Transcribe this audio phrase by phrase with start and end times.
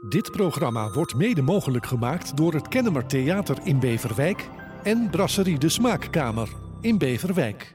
[0.00, 4.48] Dit programma wordt mede mogelijk gemaakt door het Kennemer Theater in Beverwijk
[4.82, 6.48] en Brasserie de Smaakkamer
[6.80, 7.74] in Beverwijk.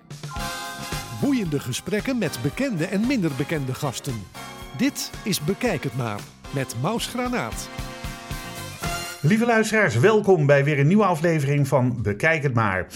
[1.21, 4.23] Boeiende gesprekken met bekende en minder bekende gasten.
[4.77, 6.19] Dit is Bekijk het maar
[6.53, 7.69] met Maus Granaat.
[9.21, 12.87] Lieve luisteraars, welkom bij weer een nieuwe aflevering van Bekijk het maar.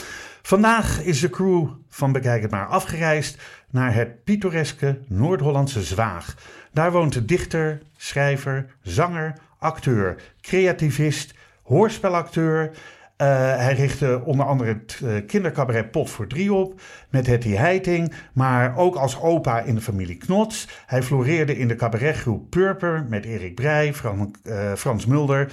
[0.48, 6.36] Vandaag is de crew van Bekijk het maar afgereisd naar het pittoreske Noord-Hollandse Zwaag.
[6.72, 12.72] Daar woont de dichter, schrijver, zanger, acteur, creativist, hoorspelacteur.
[13.22, 18.14] Uh, hij richtte onder andere het uh, kindercabaret Pot voor Drie op met Hetty Heiting,
[18.34, 20.68] maar ook als opa in de familie Knots.
[20.86, 23.94] Hij floreerde in de cabaretgroep Purper met Erik Breij,
[24.44, 25.52] uh, Frans Mulder,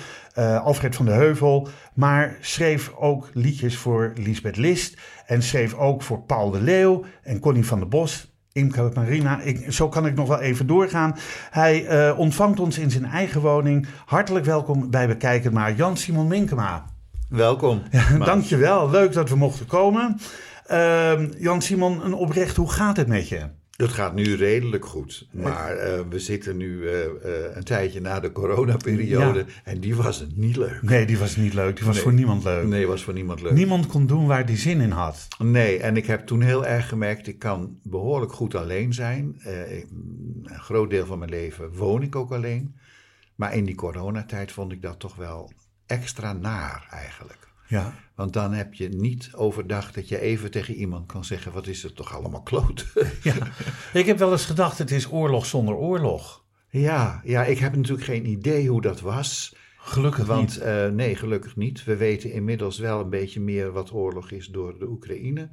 [0.62, 6.22] Alfred van de Heuvel, maar schreef ook liedjes voor Lisbeth List en schreef ook voor
[6.22, 10.28] Paul de Leeuw en Connie van der Bos Imke Marina, ik, zo kan ik nog
[10.28, 11.16] wel even doorgaan.
[11.50, 13.86] Hij ontvangt ons in zijn eigen woning.
[14.04, 16.93] Hartelijk welkom bij Bekijken maar Jan Simon Minkema.
[17.34, 17.82] Welkom.
[17.90, 20.18] Ja, dankjewel, leuk dat we mochten komen.
[20.70, 23.40] Uh, Jan Simon, een oprecht, hoe gaat het met je?
[23.76, 25.28] Het gaat nu redelijk goed.
[25.30, 27.06] Maar uh, we zitten nu uh, uh,
[27.54, 29.38] een tijdje na de coronaperiode.
[29.38, 29.44] Ja.
[29.64, 30.82] En die was niet leuk.
[30.82, 31.76] Nee, die was niet leuk.
[31.76, 32.04] Die was nee.
[32.04, 32.66] voor niemand leuk.
[32.66, 33.52] Nee, was voor niemand leuk.
[33.52, 35.28] Niemand kon doen waar die zin in had.
[35.38, 37.26] Nee, en ik heb toen heel erg gemerkt...
[37.26, 39.36] ik kan behoorlijk goed alleen zijn.
[40.42, 42.74] een groot deel van mijn leven woon ik ook alleen.
[43.34, 45.50] Maar in die coronatijd vond ik dat toch wel
[45.86, 47.48] extra naar eigenlijk.
[47.66, 47.94] Ja.
[48.14, 51.82] Want dan heb je niet overdag dat je even tegen iemand kan zeggen: wat is
[51.82, 52.86] het toch allemaal kloot?
[53.22, 53.34] ja.
[54.00, 56.44] Ik heb wel eens gedacht: het is oorlog zonder oorlog.
[56.68, 59.56] Ja, ja ik heb natuurlijk geen idee hoe dat was.
[59.76, 60.66] Gelukkig Want, niet.
[60.66, 61.84] Uh, nee, gelukkig niet.
[61.84, 65.48] We weten inmiddels wel een beetje meer wat oorlog is door de Oekraïne.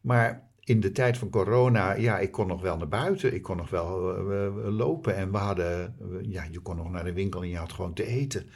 [0.00, 3.34] Maar in de tijd van corona, ja, ik kon nog wel naar buiten.
[3.34, 5.16] Ik kon nog wel uh, lopen.
[5.16, 8.06] En we hadden, ja, je kon nog naar de winkel en je had gewoon te
[8.06, 8.50] eten.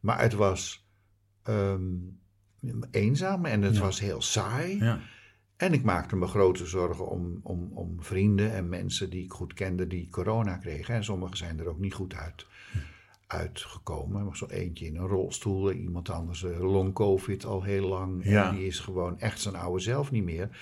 [0.00, 0.86] Maar het was.
[1.44, 2.20] Um,
[2.90, 3.80] eenzaam en het ja.
[3.80, 4.84] was heel saai.
[4.84, 5.00] Ja.
[5.56, 9.54] En ik maakte me grote zorgen om, om, om vrienden en mensen die ik goed
[9.54, 10.94] kende die corona kregen.
[10.94, 12.46] En sommigen zijn er ook niet goed uit,
[13.26, 14.20] uitgekomen.
[14.20, 18.24] Er was zo eentje in een rolstoel, iemand anders long covid al heel lang.
[18.24, 20.58] En die is gewoon echt zijn oude zelf niet meer.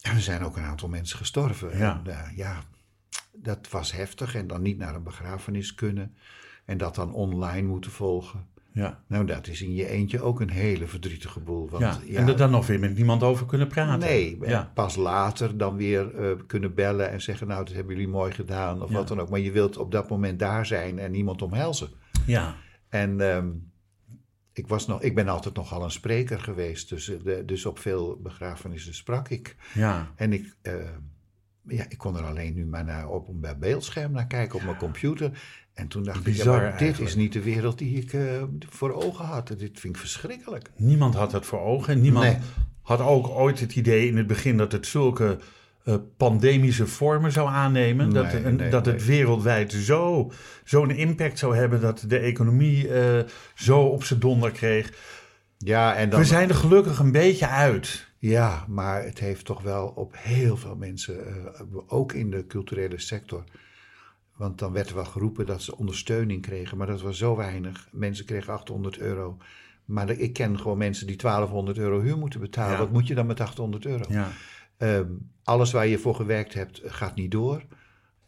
[0.00, 1.72] En er zijn ook een aantal mensen gestorven.
[1.72, 2.62] En, uh, ja,
[3.32, 4.34] dat was heftig.
[4.34, 6.16] En dan niet naar een begrafenis kunnen.
[6.66, 8.46] En dat dan online moeten volgen.
[8.72, 9.02] Ja.
[9.06, 11.68] Nou, dat is in je eentje ook een hele verdrietige boel.
[11.68, 11.98] Want, ja.
[12.04, 13.98] ja, en er dan nog weer met niemand over kunnen praten.
[13.98, 14.70] Nee, ja.
[14.74, 17.46] pas later dan weer uh, kunnen bellen en zeggen...
[17.46, 18.96] nou, dat hebben jullie mooi gedaan of Ja.
[18.96, 19.30] wat dan ook.
[19.30, 21.88] Maar je wilt op dat moment daar zijn en niemand omhelzen.
[22.26, 22.54] Ja.
[22.88, 23.72] En um,
[24.52, 26.88] ik, was nog, ik ben altijd nogal een spreker geweest.
[26.88, 29.56] Dus, de, dus op veel begrafenissen sprak ik.
[29.74, 30.12] Ja.
[30.16, 30.56] En ik...
[30.62, 30.72] Uh,
[31.68, 34.76] ja, ik kon er alleen nu maar naar, op een beeldscherm naar kijken op mijn
[34.76, 35.30] computer.
[35.76, 37.10] En toen dacht Bizar, ik, ja, maar dit eigenlijk.
[37.10, 39.48] is niet de wereld die ik uh, voor ogen had.
[39.48, 40.70] Dit vind ik verschrikkelijk.
[40.76, 41.92] Niemand had het voor ogen.
[41.92, 42.36] En niemand Nee.
[42.82, 45.38] had ook ooit het idee in het begin dat het zulke
[45.84, 48.10] uh, pandemische vormen zou aannemen.
[48.10, 50.32] dat nee, dat het wereldwijd zo,
[50.64, 53.20] zo'n impact zou hebben dat de economie uh,
[53.54, 54.92] zo op zijn donder kreeg.
[55.58, 58.06] Ja, en dan, We zijn er gelukkig een beetje uit.
[58.18, 61.16] Ja, maar het heeft toch wel op heel veel mensen,
[61.86, 63.44] ook in de culturele sector.
[64.36, 67.88] Want dan werd er wel geroepen dat ze ondersteuning kregen, maar dat was zo weinig.
[67.92, 69.38] Mensen kregen 800 euro.
[69.84, 72.72] Maar ik ken gewoon mensen die 1200 euro huur moeten betalen.
[72.72, 72.78] Ja.
[72.78, 74.04] Wat moet je dan met 800 euro?
[74.08, 74.28] Ja.
[74.78, 77.62] Um, alles waar je voor gewerkt hebt, gaat niet door.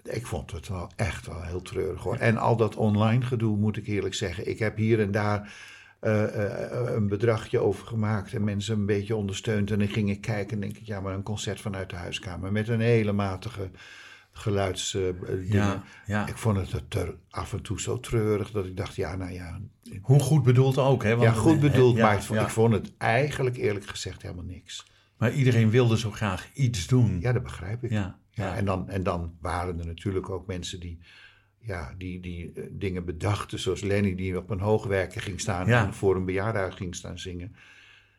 [0.03, 2.17] Ik vond het wel echt wel heel treurig hoor.
[2.17, 4.49] En al dat online gedoe, moet ik eerlijk zeggen.
[4.49, 5.53] Ik heb hier en daar
[6.01, 9.71] uh, uh, een bedragje over gemaakt en mensen een beetje ondersteund.
[9.71, 12.53] En dan ging ik kijken en denk ik, ja, maar een concert vanuit de huiskamer
[12.53, 13.71] met een hele matige
[14.39, 14.95] geluids.
[14.95, 16.27] Uh, ja, ja.
[16.27, 19.61] Ik vond het af en toe zo treurig dat ik dacht, ja, nou ja.
[20.03, 21.17] Hoe goed bedoeld ook, hè?
[21.17, 24.45] Want, ja, goed bedoeld, ja, maar ik vond, ik vond het eigenlijk eerlijk gezegd helemaal
[24.45, 24.87] niks.
[25.17, 27.21] Maar iedereen wilde zo graag iets doen.
[27.21, 27.91] Ja, dat begrijp ik.
[27.91, 28.57] Ja, ja.
[28.57, 30.99] En, dan, en dan waren er natuurlijk ook mensen die,
[31.59, 33.59] ja, die, die uh, dingen bedachten.
[33.59, 37.55] Zoals Lenny, die op een hoogwerker ging staan en voor een bejaardenhuis ging staan zingen.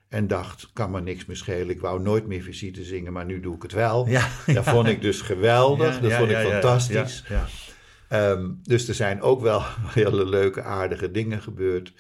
[0.09, 1.69] En dacht, kan me niks meer schelen.
[1.69, 4.07] Ik wou nooit meer visite zingen, maar nu doe ik het wel.
[4.07, 5.95] Ja, Dat vond ik dus geweldig.
[5.95, 7.23] Ja, dat vond ik fantastisch.
[7.27, 7.47] ja,
[8.11, 9.61] Um, dus er zijn ook wel
[9.93, 11.93] hele leuke, aardige dingen gebeurd.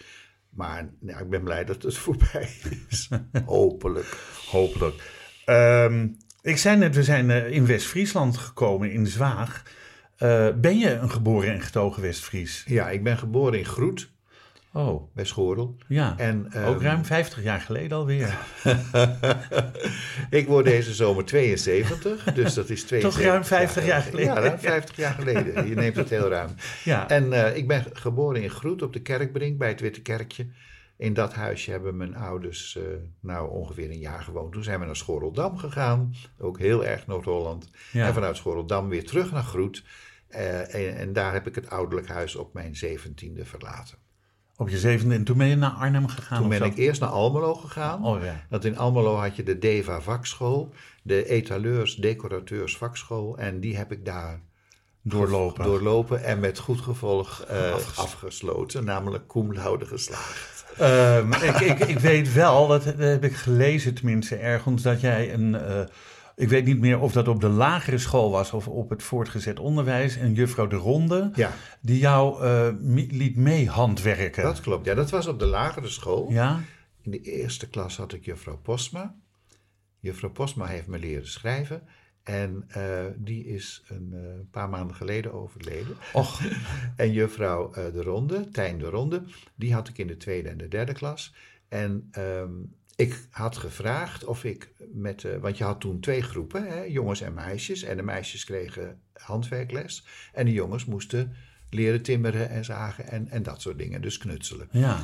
[0.49, 2.49] Maar ik ben blij dat het voorbij
[2.89, 3.09] is.
[3.45, 4.17] Hopelijk.
[4.47, 5.03] Hopelijk.
[5.45, 9.63] Um, ik zei net, we zijn uh, in West-Friesland gekomen, in Zwaag.
[10.19, 12.63] Uh, ben je een geboren en getogen West-Fries?
[12.67, 14.11] Ja, ik ben geboren in Groet.
[14.79, 15.75] Oh, bij Schorel.
[15.87, 16.17] ja.
[16.17, 18.37] En, Ook ehm, ruim 50 jaar geleden alweer.
[20.39, 24.33] ik word deze zomer 72, dus dat is 72 ruim 50 jaar geleden.
[24.33, 25.67] Ja, ruim 50 jaar geleden.
[25.67, 26.49] Je neemt het heel ruim.
[26.83, 27.09] Ja.
[27.09, 30.47] En eh, ik ben geboren in Groet op de Kerkbrink bij het Witte Kerkje.
[30.97, 32.83] In dat huisje hebben mijn ouders eh,
[33.19, 34.53] nou ongeveer een jaar gewoond.
[34.53, 37.69] Toen zijn we naar Schorreldam gegaan, ook heel erg Noord-Holland.
[37.91, 38.07] Ja.
[38.07, 39.83] En vanuit Schorreldam weer terug naar Groet.
[40.27, 43.97] Eh, en, en daar heb ik het ouderlijk huis op mijn zeventiende verlaten.
[44.59, 45.15] Op je zevende.
[45.15, 46.39] En toen ben je naar Arnhem gegaan?
[46.39, 48.05] Toen ben ik eerst naar Almelo gegaan.
[48.05, 48.45] Oh ja.
[48.49, 50.73] Want in Almelo had je de DEVA vakschool,
[51.03, 53.37] de etaleurs, decorateurs vakschool.
[53.37, 54.39] En die heb ik daar
[55.01, 55.63] Doorlopen.
[55.63, 60.65] doorlopen en met goed gevolg eh, afgesloten, namelijk cum laude geslaagd.
[60.77, 65.33] Ehm, ik, ik, ik weet wel, dat, dat heb ik gelezen tenminste ergens, dat jij
[65.33, 65.55] een...
[65.55, 65.81] eh,
[66.39, 69.59] ik weet niet meer of dat op de lagere school was of op het voortgezet
[69.59, 70.17] onderwijs.
[70.17, 72.67] En juffrouw De Ronde, Ja, die jou eh,
[73.09, 74.43] liet mee handwerken.
[74.43, 74.85] dat klopt.
[74.85, 76.31] Ja, dat was op de lagere school.
[76.31, 76.59] Ja?
[77.01, 79.15] In de eerste klas had ik juffrouw Posma.
[79.99, 81.81] Juffrouw Posma heeft me leren schrijven.
[82.23, 84.19] En eh, die is een eh,
[84.51, 85.95] paar maanden geleden overleden.
[86.13, 86.41] Och,
[86.95, 89.23] En juffrouw De Ronde, Tijn De Ronde,
[89.55, 91.33] die had ik in de tweede en de derde klas.
[91.67, 92.51] En ehm,
[92.99, 97.21] ik had gevraagd of ik met, eh, want je had toen twee groepen, hè, jongens
[97.21, 97.83] en meisjes.
[97.83, 100.05] En de meisjes kregen handwerkles.
[100.33, 101.33] En de jongens moesten
[101.69, 104.67] leren timmeren en zagen en, en dat soort dingen, dus knutselen.
[104.71, 105.03] ja.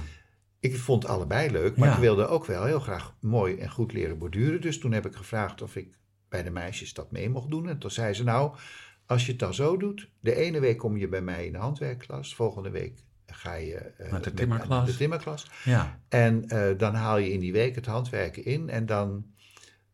[0.60, 1.94] Ik vond allebei leuk, maar Ja.
[1.94, 4.62] ik wilde ook wel heel graag mooi en goed leren borduren.
[4.62, 5.98] Dus toen heb ik gevraagd of ik
[6.30, 7.70] bij de meisjes dat mee mocht doen.
[7.70, 8.56] En toen zei ze, nou,
[9.06, 11.58] als je het dan zo doet, de ene week kom je bij mij in de
[11.58, 13.04] handwerkklas, volgende week
[13.36, 14.86] ga je eh, Naar de met- timmerklas.
[14.86, 15.52] de timmerklas.
[15.64, 16.00] Ja.
[16.10, 19.26] En eh, dan haal je in die week het handwerken in en dan...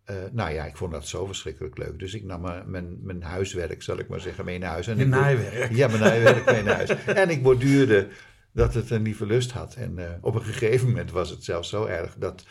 [0.04, 2.00] eh, nou ja, ik vond dat zo verschrikkelijk leuk.
[2.00, 4.88] Dus ik nam mijn, mijn, mijn huiswerk, zal ik maar zeggen, mee naar huis.
[4.88, 5.72] En bo- naaiwerk.
[5.76, 6.90] Ja, mijn naaiwerk mee naar huis.
[7.06, 8.08] En ik borduurde
[8.54, 9.76] dat het een lieve lust had.
[9.76, 12.46] En eh, op een gegeven moment was het zelfs zo erg dat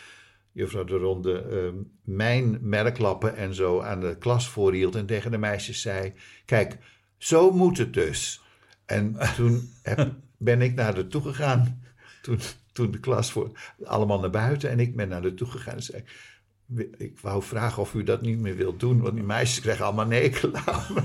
[0.52, 5.38] juffrouw de Ronde eh, mijn merklappen en zo aan de klas voorhield en tegen de
[5.38, 6.12] meisjes zei:
[6.44, 6.76] Kijk,
[7.18, 8.42] zo moet het dus.
[8.86, 10.10] En toen heb,
[10.40, 11.82] ben ik naar haar toe gegaan.
[12.22, 12.40] Toen,
[12.72, 13.50] toen de klas voor
[13.84, 16.04] allemaal naar buiten en ik ben naar haar toe gegaan en zei.
[16.96, 20.06] Ik wou vragen of u dat niet meer wilt doen, want die meisjes krijgen allemaal
[20.06, 21.02] nekel aan me."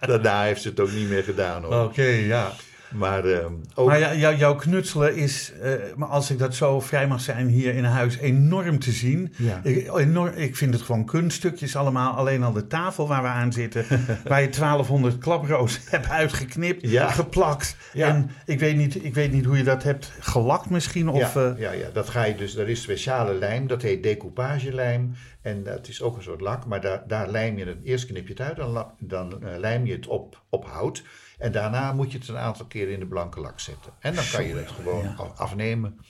[0.00, 1.84] Daarna heeft ze het ook niet meer gedaan hoor.
[1.84, 2.52] Oké, ja.
[2.90, 7.06] Maar ehm, ook Maar jou- jouw knutselen is, eh, maar als ik dat zo vrij
[7.08, 9.32] mag zijn hier in huis, enorm te zien.
[9.36, 9.60] Ja.
[9.62, 12.12] Ik, enorm, ik vind het gewoon kunststukjes allemaal.
[12.12, 13.84] Alleen al de tafel waar we aan zitten,
[14.28, 17.10] waar je 1200 klaproos hebt uitgeknipt, Ja.
[17.10, 17.76] geplakt.
[17.92, 18.08] Ja.
[18.08, 21.08] En ik weet, niet, ik weet niet hoe je dat hebt gelakt misschien.
[21.08, 22.56] Of, ja, eh, ja, ja, dat ga je dus.
[22.56, 25.12] Er is speciale lijm, dat heet decoupagelijm.
[25.42, 27.76] En dat is ook een soort lak, maar daar, daar lijm je het.
[27.84, 31.02] Eerst knip je het uit, dan, dan eh, lijm je het op, op hout.
[31.40, 33.92] En daarna moet je het een aantal keren in de blanke lak zetten.
[33.98, 35.14] En dan kan je het gewoon ja.
[35.36, 36.00] afnemen.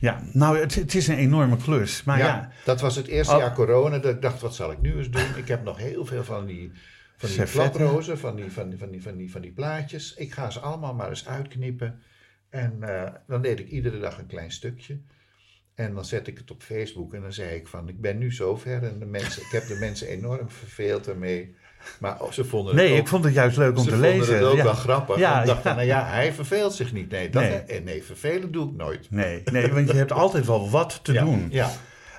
[0.00, 2.04] ja, nou, het, het is een enorme klus.
[2.04, 3.40] Maar ja, ja, dat was het eerste Oh.
[3.40, 3.98] jaar corona.
[3.98, 5.36] Dat ik dacht, wat zal ik nu eens doen?
[5.36, 6.72] Ik heb nog heel veel van die,
[7.16, 10.14] van die van die, van, die, van, die, van, die, van die plaatjes.
[10.14, 12.02] Ik ga ze allemaal maar eens uitknippen.
[12.48, 14.98] En eh, dan deed ik iedere dag een klein stukje.
[15.74, 18.32] En dan zet ik het op Facebook en dan zei ik van, ik ben nu
[18.32, 18.82] zover.
[18.82, 21.54] En de mensen, ik heb de mensen enorm verveeld ermee.
[21.98, 23.96] Maar oh, ze vonden het nee, ook, ik vond het juist leuk om ze te
[23.96, 24.34] vonden lezen.
[24.34, 24.64] het ook ja.
[24.64, 25.18] wel grappig.
[25.18, 25.74] Ja, ik dacht ja.
[25.74, 27.10] nou ja, hij verveelt zich niet.
[27.10, 27.82] Nee, dat, Nee.
[27.82, 28.04] nee.
[28.04, 29.06] vervelen doe ik nooit.
[29.10, 31.46] Nee, nee, want je hebt altijd wel wat te doen.
[31.50, 31.70] Ja,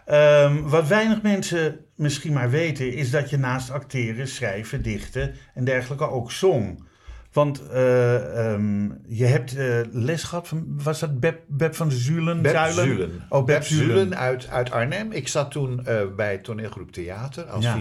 [0.08, 5.64] Ehm, wat weinig mensen misschien maar weten, is dat je naast acteren, schrijven, dichten en
[5.64, 6.86] dergelijke ook zong.
[7.32, 12.42] Want eh, ehm, je hebt eh, les gehad van, was dat Beb, Beb van Zulen?
[12.42, 12.86] Beb Zuilen?
[12.86, 13.26] Zulen.
[13.30, 13.98] Oh, Beb, Beb Zulen.
[13.98, 15.12] Zulen uit, uit Arnhem.
[15.12, 17.80] Ik zat toen eh, bij toneelgroep Theater als Ja.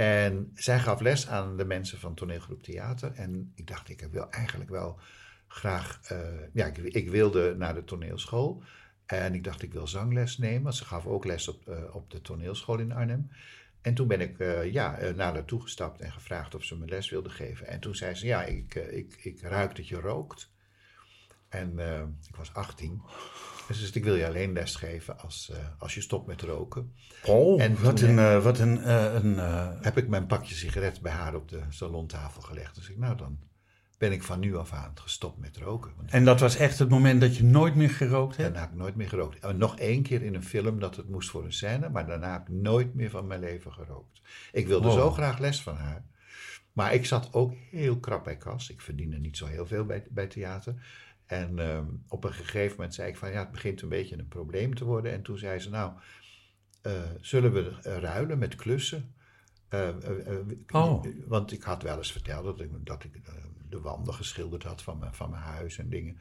[0.00, 3.12] En zij gaf les aan de mensen van toneelgroep Theater.
[3.14, 4.98] En ik dacht, ik wil eigenlijk wel
[5.48, 6.00] graag...
[6.02, 6.18] eh,
[6.52, 8.62] ja, ik, ik wilde naar de toneelschool.
[9.06, 10.62] En ik dacht, ik wil zangles nemen.
[10.62, 13.30] Want ze gaf ook les op, eh, op de toneelschool in Arnhem.
[13.80, 16.86] En toen ben ik eh, ja, naar haar toe gestapt en gevraagd of ze me
[16.86, 17.66] les wilde geven.
[17.66, 20.50] En toen zei ze, ja, ik, ik, ik ruik dat je rookt.
[21.48, 21.78] En
[22.28, 23.02] ik was 18.
[23.78, 26.94] Dus ik wil je alleen les geven als, eh, als je stopt met roken.
[27.24, 28.18] Oh, En wat een...
[28.18, 29.36] eh, wat een, eh, een
[29.82, 32.74] Heb ik mijn pakje sigaret bij haar op de salontafel gelegd.
[32.74, 33.38] Dus ik, nou dan
[33.98, 35.92] ben ik van nu af aan gestopt met roken.
[35.96, 38.48] Want en dat was echt het moment dat je nooit meer gerookt hebt?
[38.48, 39.52] daarna heb ik nooit meer gerookt.
[39.56, 41.88] Nog één keer in een film dat het moest voor een scène.
[41.88, 44.20] Maar daarna heb ik nooit meer van mijn leven gerookt.
[44.52, 44.98] Ik wilde Wow.
[44.98, 46.04] zo graag les van haar.
[46.72, 48.70] Maar ik zat ook heel krap bij kas.
[48.70, 50.74] Ik verdiende niet zo heel veel bij, bij theater.
[51.30, 54.28] En ehm, op een gegeven moment zei ik van ja, het begint een beetje een
[54.28, 55.12] probleem te worden.
[55.12, 55.92] En toen zei ze nou,
[56.82, 59.14] eh, zullen we eh, ruilen met klussen?
[59.68, 59.88] Eh,
[60.70, 61.04] Oh.
[61.26, 63.20] Want ik had wel eens verteld dat ik, dat ik
[63.68, 66.18] de wanden geschilderd had van mijn, van mijn huis en dingen.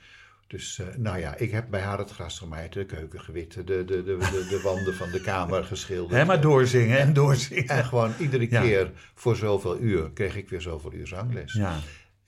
[0.47, 3.85] Dus nou ja, ik heb bij haar het gras gemaaid, de keuken gewit, de, de,
[3.85, 6.11] de, de, de wanden van de kamer geschilderd.
[6.19, 7.67] Hè, maar doorzingen en doorzingen.
[7.67, 8.61] En gewoon iedere Ja.
[8.61, 11.53] keer voor zoveel uur kreeg ik weer zoveel uur zangles.
[11.53, 11.79] Ja.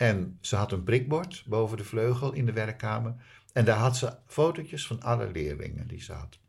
[0.01, 3.15] En ze had een prikbord boven de vleugel in de werkkamer.
[3.53, 6.39] En daar had ze fotootjes van alle leerlingen die ze had.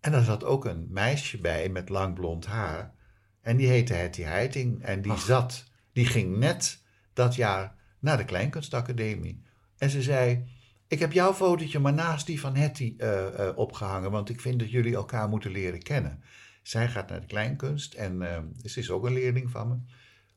[0.00, 2.94] En daar zat ook een meisje bij met lang blond haar.
[3.40, 4.82] En die heette Hetty Heiting.
[4.82, 9.42] En die zat, die ging net dat jaar naar de Kleinkunstacademie.
[9.78, 10.48] En ze zei,
[10.88, 14.10] ik heb jouw fotootje maar naast die van Hetty eh, eh, opgehangen.
[14.10, 16.22] Want ik vind dat jullie elkaar moeten leren kennen.
[16.62, 19.76] Zij gaat naar de kleinkunst en eh, ze is ook een leerling van me.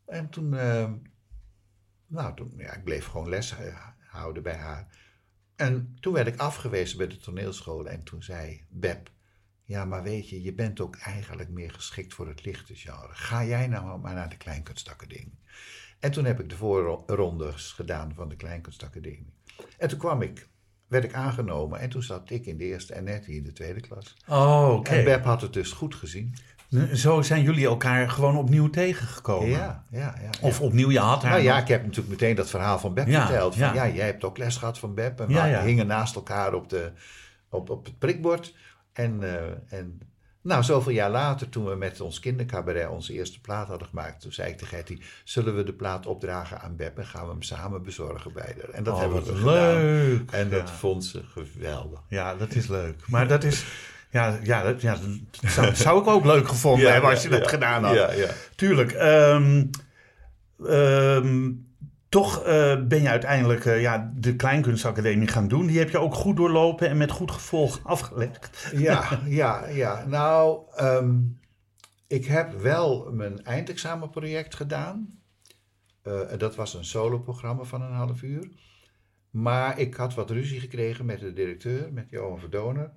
[0.05, 0.57] En toen,
[2.09, 4.87] nou, toen, ja, ik bleef gewoon les eh, houden bij haar.
[5.55, 7.91] En toen werd ik afgewezen bij de toneelscholen.
[7.91, 9.11] En toen zei Beb,
[9.63, 13.13] ja, maar weet je, je bent ook eigenlijk meer geschikt voor het lichte genre.
[13.13, 15.39] Ga jij nou maar naar de Kleinkunstacademie.
[15.99, 19.33] En toen heb ik de voorrondes gedaan van de Kleinkunstacademie.
[19.77, 20.49] En toen kwam ik,
[20.87, 21.79] werd ik aangenomen.
[21.79, 24.17] En toen zat ik in de eerste en Nettie in de tweede klas.
[24.27, 24.89] Oh, oké.
[24.89, 26.35] En Beb had het dus goed gezien.
[26.93, 29.49] Zo zijn jullie elkaar gewoon opnieuw tegengekomen.
[29.49, 30.29] Ja, ja, ja.
[30.41, 32.93] Of opnieuw, je had haar Nou ja, nog- ik heb natuurlijk meteen dat verhaal van
[32.93, 33.55] Beb verteld.
[33.55, 33.87] Van, ja.
[33.89, 35.19] jij hebt ook les gehad van Beb.
[35.19, 36.91] En we hingen naast elkaar op, de,
[37.49, 38.53] op, op het prikbord.
[38.93, 39.99] En, eh, en
[40.41, 44.31] nou, zoveel jaar later, toen we met ons kindercabaret onze eerste plaat hadden gemaakt, toen
[44.33, 47.41] zei ik tegen Getty, zullen we de plaat opdragen aan Beb en gaan we hem
[47.41, 48.69] samen bezorgen bij haar.
[48.69, 49.53] En dat Oh, hebben we wat gedaan.
[49.53, 50.31] leuk.
[50.31, 51.99] En dat vond ze geweldig.
[52.07, 52.95] Ja, dat is leuk.
[53.07, 53.65] Maar dat is...
[54.09, 54.97] Ja, ja, dat, ja,
[55.41, 57.95] dat zou, zou ik ook leuk gevonden hebben als je dat gedaan had.
[57.95, 58.29] Ja, ja.
[58.55, 58.91] Tuurlijk.
[58.91, 59.65] ehm,
[60.65, 61.51] ehm,
[62.09, 65.65] toch eh, ben je uiteindelijk eh, ja, de Kleinkunstacademie gaan doen.
[65.67, 68.71] Die heb je ook goed doorlopen en met goed gevolg afgelegd.
[68.75, 70.05] Ja, ja, ja.
[70.07, 71.17] Nou, ehm,
[72.07, 75.19] ik heb wel mijn eindexamenproject gedaan.
[76.01, 78.49] Eh, dat was een soloprogramma van een half uur.
[79.29, 82.91] Maar ik had wat ruzie gekregen met de directeur, met Johan Verdoner.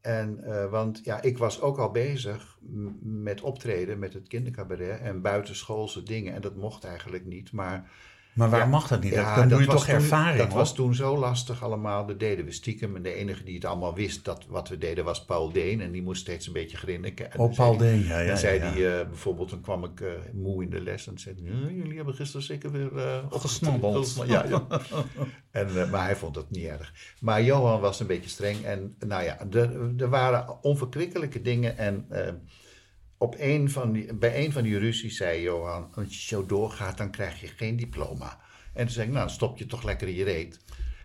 [0.00, 2.58] En, eh, want ja, ik was ook al bezig
[3.00, 6.34] met optreden met het kindercabaret en buitenschoolse dingen.
[6.34, 7.52] En dat mocht eigenlijk niet.
[7.52, 7.90] Maar
[8.32, 8.66] Maar waar Ja.
[8.66, 9.12] mag dat niet?
[9.12, 12.06] ja, dan doe je toch toen- ervaring Dat was toen zo lastig allemaal.
[12.06, 12.96] Dat deden we stiekem.
[12.96, 15.80] En de enige die het allemaal wist dat wat we deden was Paul Deen.
[15.80, 17.32] En die moest steeds een beetje grinniken.
[17.32, 20.00] En Oh, dan Paul Deen, ja, ja, Dan zei hij eh, bijvoorbeeld, toen kwam ik
[20.00, 21.06] eh, moe in de les.
[21.06, 24.26] En zei hij, "Ja, jullie hebben gisteren zeker weer uh.
[24.26, 24.66] Ja, ja.
[25.50, 26.92] en, maar hij vond dat niet erg.
[27.20, 28.64] Maar Johan was een beetje streng.
[28.64, 31.78] En nou ja, er, er waren onverkwikkelijke dingen.
[31.78, 32.06] En
[33.22, 36.96] op een van die, bij een van die ruzies zei Johan, als je zo doorgaat,
[36.98, 38.40] dan krijg je geen diploma.
[38.74, 40.58] En toen zei ik, nou, dan stop je toch lekker in je reet.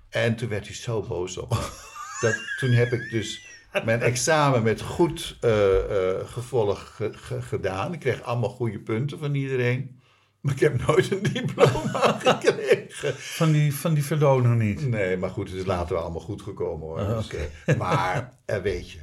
[0.09, 1.49] En toen werd hij zo boos op
[2.21, 3.45] dat, toen heb ik dus
[3.85, 7.93] mijn examen met goed eh, eh, gevolg ge- ge- gedaan.
[7.93, 9.99] Ik kreeg allemaal goede punten van iedereen.
[10.41, 13.13] Maar ik heb nooit een diploma gekregen.
[13.15, 14.87] Van die, van die verdoner niet.
[14.89, 16.99] Nee, maar goed, het is later wel allemaal goed gekomen hoor.
[16.99, 17.29] Ah, Dus,
[17.65, 18.99] eh, maar eh, weet je,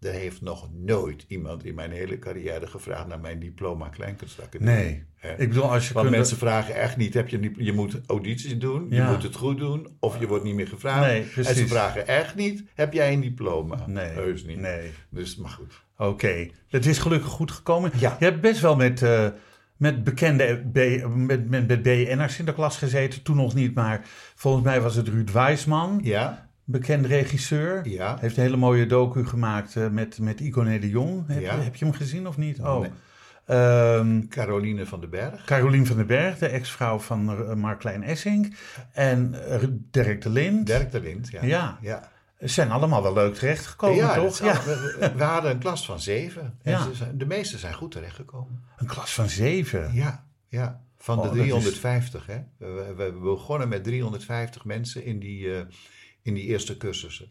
[0.00, 4.74] er heeft nog nooit iemand in mijn hele carrière gevraagd naar mijn diploma kleinkunstacademie.
[4.74, 5.04] Nee.
[5.36, 6.18] Ik bedoel, als je Want kunt...
[6.18, 9.96] mensen vragen echt niet, heb je, je moet audities doen, je moet het goed doen,
[10.00, 11.06] of je wordt niet meer gevraagd.
[11.06, 11.56] Nee, en precies.
[11.56, 13.84] ze vragen echt niet, heb jij een diploma?
[13.86, 14.58] Nee, Heus niet.
[14.58, 14.90] nee.
[15.08, 15.84] Dus, maar goed.
[15.96, 17.90] Oké, het is gelukkig goed gekomen.
[17.98, 18.16] Ja.
[18.18, 19.28] Je hebt best wel met, eh,
[19.76, 23.22] met bekende B, met, met, met BN'ers in de klas gezeten.
[23.22, 24.00] Toen nog niet, maar
[24.34, 27.88] volgens mij was het Ruud Wijsman, Ja, bekend regisseur.
[27.88, 28.16] ja.
[28.20, 31.24] Heeft een hele mooie docu gemaakt eh, met, met Iconé de Jong.
[31.26, 31.54] Heb, Ja.
[31.54, 32.60] je, heb je hem gezien of niet?
[32.60, 32.80] Oh.
[32.80, 32.90] Nee.
[33.46, 35.44] Ehm, Caroline van den Berg.
[35.44, 38.46] Carolien van den Berg, de ex-vrouw van uh, Mark-Klein Essink.
[38.92, 40.66] En uh, Dirk de Lind.
[40.66, 41.44] Dirk de Lind, ja.
[41.44, 41.78] Ja.
[41.80, 42.10] ja.
[42.40, 44.40] Ze zijn allemaal wel leuk terechtgekomen, ja, toch?
[44.40, 46.58] al- we, we hadden een klas van zeven.
[46.62, 46.92] En Ja.
[46.92, 48.62] zijn- de meeste zijn goed terechtgekomen.
[48.76, 49.90] Een klas van zeven.
[49.94, 50.80] Ja, ja.
[50.98, 52.38] Van Oh, de dat is- 350, hè.
[52.58, 55.60] We, we- we begonnen met 350 mensen in die, eh,
[56.26, 57.28] in die eerste cursussen.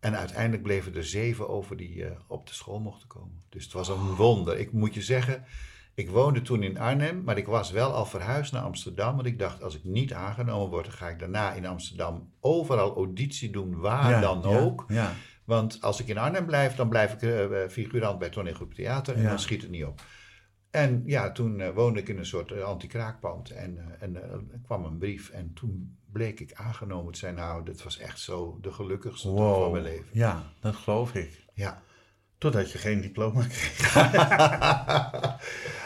[0.00, 3.42] En uiteindelijk bleven er zeven over die eh, op de school mochten komen.
[3.48, 4.58] Dus het was een wonder.
[4.58, 5.44] Ik moet je zeggen,
[5.94, 9.14] ik woonde toen in Arnhem, maar ik was wel al verhuisd naar Amsterdam.
[9.14, 12.96] Want ik dacht, als ik niet aangenomen word, dan ga ik daarna in Amsterdam overal
[12.96, 14.84] auditie doen, waar Ja, dan ja, ook.
[14.88, 15.12] Ja.
[15.44, 19.24] Want als ik in Arnhem blijf, dan blijf ik eh, figurant bij toneelgroep theater en
[19.24, 20.00] dan schiet het niet op.
[20.70, 24.32] En ja, toen eh, woonde ik in een soort eh, anti-kraakpand en, eh, en eh,
[24.32, 27.34] er kwam een brief en toen bleek ik aangenomen te zijn.
[27.34, 29.72] Nou, dat was echt zo de gelukkigste dag van Wow.
[29.72, 30.06] mijn leven.
[30.12, 31.44] Ja, dat geloof ik.
[31.54, 31.82] Ja.
[32.38, 33.94] Totdat je geen diploma kreeg.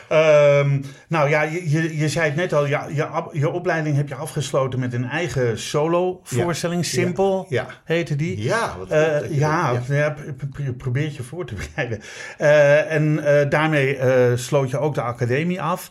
[0.09, 4.09] Ehm, nou ja, je, je, je zei het net al, je, ab- je opleiding heb
[4.09, 6.85] je afgesloten met een eigen solo-voorstelling.
[6.85, 6.91] Ja.
[6.91, 7.67] Simpel Ja.
[7.85, 8.43] heette die.
[8.43, 10.11] Ja, wat goed dat je ja, dat- ja.
[10.11, 12.01] p- p- probeer het je voor te bereiden.
[12.39, 13.99] Eh, en eh, daarmee
[14.37, 15.91] sloot je ook de academie af.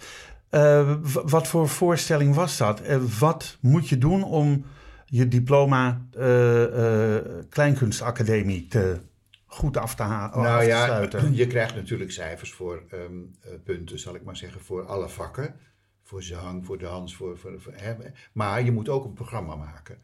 [0.51, 2.81] Eh, wat voor voorstelling was dat?
[2.81, 4.65] Eh, wat moet je doen om
[5.05, 7.15] je diploma eh,
[7.49, 8.99] Kleinkunstacademie te
[9.45, 11.33] goed af te, ha- af Nou ja, sluiten?
[11.41, 13.01] je krijgt natuurlijk cijfers voor ehm,
[13.41, 15.55] eh, punten, zal ik maar zeggen, voor alle vakken.
[16.03, 17.93] Voor zang, voor dans, voor, voor, voor- hè,
[18.33, 19.97] maar je moet ook een programma maken.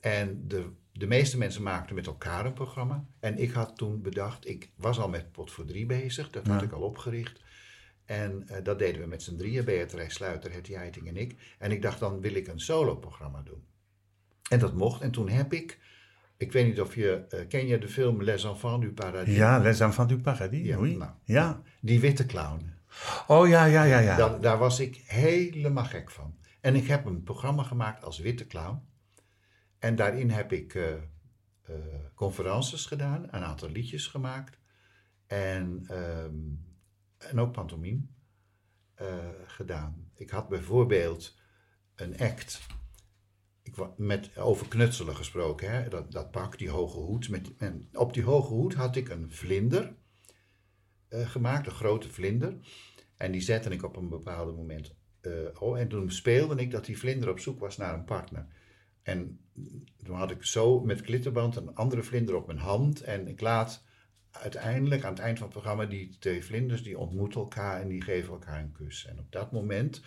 [0.00, 3.04] En de, de meeste mensen maakten met elkaar een programma.
[3.20, 6.62] En ik had toen bedacht, ik was al met Pot voor Drie bezig, dat had
[6.62, 7.40] ik al opgericht.
[8.10, 11.36] En eh, dat deden we met z'n drieën, Beatrice Sluiter, Hetty Heiting en ik.
[11.58, 13.64] En ik dacht, dan wil ik een solo-programma doen.
[14.48, 15.00] En dat mocht.
[15.00, 15.78] En toen heb ik,
[16.36, 19.36] ik weet niet of je, eh, ken je de film Les Enfants du Paradis?
[19.36, 20.66] Ja, Les Enfants du Paradis.
[20.66, 20.96] Ja, oui.
[20.96, 21.10] nou.
[21.24, 21.62] ja.
[21.80, 22.72] Die witte clown.
[23.26, 24.16] Oh ja, ja, ja, ja.
[24.16, 26.34] Daar, daar was ik helemaal gek van.
[26.60, 28.82] En ik heb een programma gemaakt als witte clown.
[29.78, 30.84] En daarin heb ik eh,
[32.14, 34.58] conferences gedaan, een aantal liedjes gemaakt.
[35.26, 36.68] En, ehm,
[37.28, 38.00] en ook pantomime
[38.94, 40.10] eh, gedaan.
[40.14, 41.38] Ik had bijvoorbeeld
[41.94, 42.60] een act.
[43.62, 45.88] Ik, met, over knutselen gesproken, hè?
[45.88, 47.28] Dat, dat pak, die hoge hoed.
[47.28, 49.94] Met, en op die hoge hoed had ik een vlinder
[51.08, 52.56] eh, gemaakt, een grote vlinder.
[53.16, 54.94] En die zette ik op een bepaald moment.
[55.20, 58.46] eh, oh, en toen speelde ik dat die vlinder op zoek was naar een partner.
[59.02, 59.40] En
[60.04, 63.00] toen had ik zo met klitterband een andere vlinder op mijn hand.
[63.00, 63.84] En ik laat
[64.32, 68.02] uiteindelijk aan het eind van het programma die twee vlinders, die ontmoeten elkaar en die
[68.02, 69.06] geven elkaar een kus.
[69.08, 70.00] En op dat moment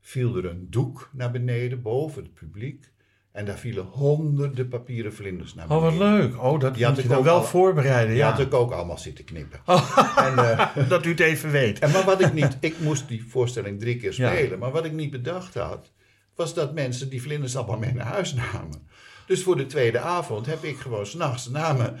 [0.00, 2.90] viel er een doek naar beneden boven het publiek.
[3.32, 5.98] En daar vielen honderden papieren vlinders naar Oh, beneden.
[6.10, 6.42] wat leuk.
[6.42, 8.08] Oh, dat Die moet je dan wel al- voorbereiden.
[8.08, 8.30] Die Ja.
[8.30, 9.60] had ik ook allemaal zitten knippen.
[9.66, 9.98] Oh.
[10.26, 11.78] En, eh, dat u het even weet.
[11.78, 14.30] en maar wat ik niet, ik moest die voorstelling drie keer Ja.
[14.30, 15.92] spelen, maar wat ik niet bedacht had,
[16.34, 18.86] was dat mensen die vlinders allemaal mee naar huis namen.
[19.26, 21.98] Dus voor de tweede avond heb ik gewoon s'nachts namen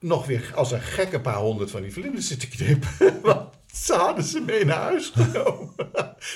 [0.00, 2.90] nog weer als een gekke paar honderd van die vlinders zitten knippen.
[3.22, 5.74] Want ze hadden ze mee naar huis genomen.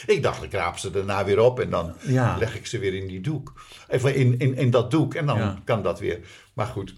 [0.07, 2.37] ik dacht, ik raap ze daarna weer op en dan Ja.
[2.39, 3.65] leg ik ze weer in die doek.
[3.89, 5.61] Even in, in, in dat doek en dan Ja.
[5.65, 6.21] kan dat weer.
[6.55, 6.95] Maar goed.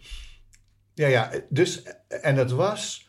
[0.94, 3.08] Ja, ja, dus, en het was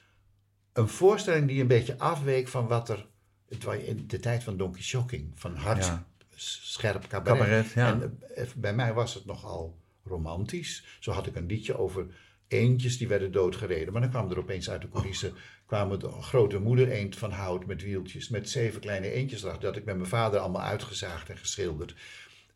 [0.73, 3.05] een voorstelling die een beetje afweek van wat er.
[3.49, 6.07] Het was in de tijd van Donkey Shocking, van hard, Ja.
[6.35, 7.73] scherp cabaret.
[7.73, 10.85] En eh, bij mij was het nogal romantisch.
[10.99, 12.07] Zo had ik een liedje over
[12.47, 13.93] eendjes die werden doodgereden.
[13.93, 15.33] Maar dan kwam er opeens uit de coulissen
[15.65, 19.67] kwamen de grote moeder eend van hout met wieltjes, met zeven kleine eendjes erachter.
[19.67, 21.95] Dat ik met mijn vader allemaal uitgezaagd en geschilderd.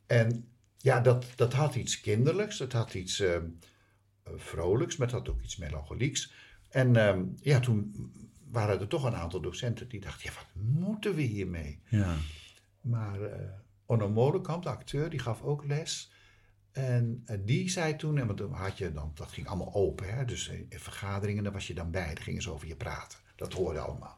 [0.06, 3.38] En ja, dat, dat had iets kinderlijks, het had iets eh,
[4.36, 6.34] vrolijks, maar het had ook iets melancholieks.
[6.70, 8.12] En ehm, ja, toen
[8.52, 11.80] waren er toch een aantal docenten die dachten, ja, wat moeten we hiermee?
[11.90, 12.16] Ja.
[12.82, 13.50] Maar eh
[13.92, 16.12] Onno Molenkamp, de acteur, die gaf ook les.
[16.72, 20.26] En eh, die zei toen, en dan had je dan, dat ging allemaal open, hè,
[20.26, 23.20] dus in vergaderingen, daar was je dan bij, daar gingen ze over je praten.
[23.36, 24.18] Dat hoorde allemaal.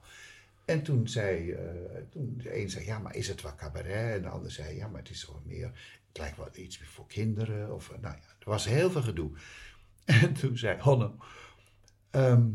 [0.65, 4.15] En toen zei, eh, toen de een zei, ja, maar is het wel cabaret?
[4.15, 5.71] En de ander zei, ja, maar het is wel meer,
[6.13, 7.73] lijkt wel iets voor kinderen.
[7.73, 9.31] Of, eh, nou ja, er was heel veel gedoe.
[10.05, 11.17] En toen zei Onno,
[12.09, 12.49] ehm,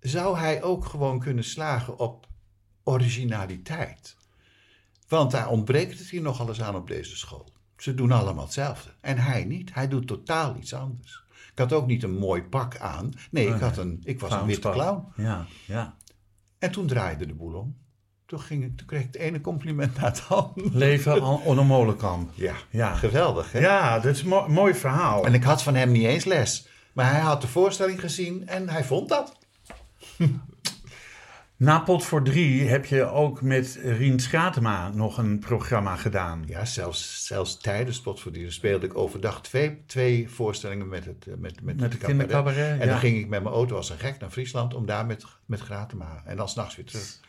[0.00, 2.26] zou hij ook gewoon kunnen slagen op
[2.84, 4.16] originaliteit?
[5.08, 7.52] Want daar ontbreekt het hier nogal eens aan op deze school.
[7.78, 8.90] Ze doen allemaal hetzelfde.
[9.00, 9.74] En hij niet.
[9.74, 11.22] Hij doet totaal iets anders.
[11.52, 13.12] Ik had ook niet een mooi pak aan.
[13.30, 15.04] Nee, ik, had een, ik was een witte clown.
[15.16, 15.94] Ja, ja.
[16.58, 17.76] En toen draaide de boel om.
[18.26, 20.68] Toen, ging ik, toen kreeg ik het ene compliment na het andere.
[20.78, 22.30] Leven aan Onno Molenkamp.
[22.34, 22.94] Ja, Ja.
[22.94, 23.58] geweldig hè?
[23.58, 25.24] Ja, dat is een mo- mooi verhaal.
[25.26, 26.68] En ik had van hem niet eens les.
[26.92, 29.36] Maar hij had de voorstelling gezien en hij vond dat.
[31.58, 36.44] Na Pot voor Drie heb je ook met Rien Schatema nog een programma gedaan.
[36.46, 41.62] Ja, zelfs, zelfs tijdens Spotverdienen speelde ik overdag twee, twee voorstellingen met het, eh, met,
[41.62, 42.86] met, Met het kindercabaret, En ja.
[42.86, 45.60] dan ging ik met mijn auto als een gek naar Friesland om daar met, met
[45.60, 46.22] Gratema.
[46.24, 47.20] En dan s'nachts weer terug.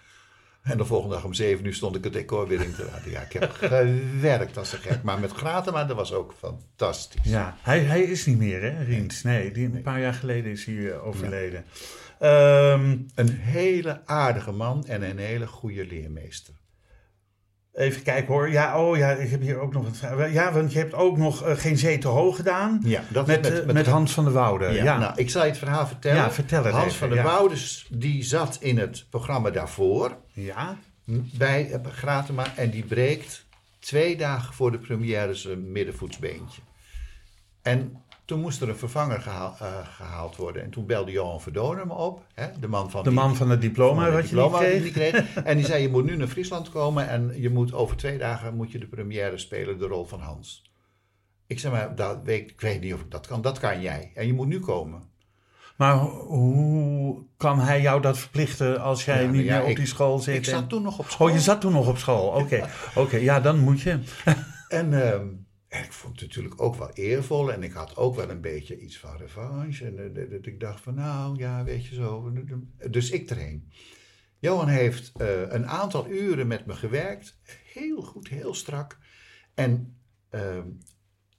[0.61, 3.11] En de volgende dag om zeven uur stond ik het decor weer in te laten.
[3.11, 5.03] Ja, ik heb gewerkt als een gek.
[5.03, 7.21] Maar met Gratema, dat was ook fantastisch.
[7.23, 9.23] Ja, hij, hij is niet meer, hè, Riens?
[9.23, 11.65] Nee, die, een paar jaar geleden is hij eh, overleden.
[12.19, 16.53] Ehm, Een hele aardige man en een hele goede leermeester.
[17.73, 18.49] even kijken hoor.
[18.49, 20.31] Ja, oh ja, ik heb hier ook nog een vraag.
[20.31, 22.81] Ja, want je hebt ook nog eh, Geen Zee te Hoog gedaan.
[22.83, 24.65] Ja, dat met, met, met Hans van der Woude.
[24.65, 26.17] Ja, Ja, Nou, ik zal je het verhaal vertellen.
[26.17, 27.23] Ja, vertel het Hans even, van der ja.
[27.23, 30.17] Woudes, die zat in het programma daarvoor.
[30.33, 30.77] ja.
[31.37, 33.45] bij eh, Gratema en die breekt
[33.79, 36.61] twee dagen voor de première zijn middenvoetsbeentje.
[37.61, 40.63] En toen moest er een vervanger gehaal- eh, gehaald worden.
[40.63, 43.49] En toen belde Johan Verdonen me op, hè, de man van De die- man van
[43.49, 44.81] het diploma van wat diploma je kreeg.
[44.83, 45.33] die kreeg.
[45.43, 48.55] En die zei, je moet nu naar Friesland komen en je moet over twee dagen
[48.55, 50.71] moet je de première spelen, de rol van Hans.
[51.47, 53.41] Ik zei, maar dat weet, ik weet niet of ik dat kan.
[53.41, 54.11] Dat kan jij.
[54.15, 55.01] En je moet nu komen.
[55.77, 59.75] Maar hoe kan hij jou dat verplichten als jij Ja, niet ja, meer op ik-
[59.75, 60.35] die school zit?
[60.35, 61.27] Ik en- zat toen nog op school.
[61.27, 62.27] Oh, je zat toen nog op school.
[62.27, 63.99] Oké, oké, ja, dan moet je.
[64.67, 65.25] En, ehm,
[65.69, 67.51] ik vond het natuurlijk ook wel eervol.
[67.53, 69.85] En ik had ook wel een beetje iets van revanche.
[69.85, 72.33] En eh, dat- ik dacht van, nou ja, weet je zo.
[72.89, 73.71] Dus ik erheen.
[74.39, 77.39] Johan heeft eh, een aantal uren met me gewerkt.
[77.73, 78.97] Heel goed, heel strak.
[79.53, 79.97] En
[80.29, 80.67] ehm,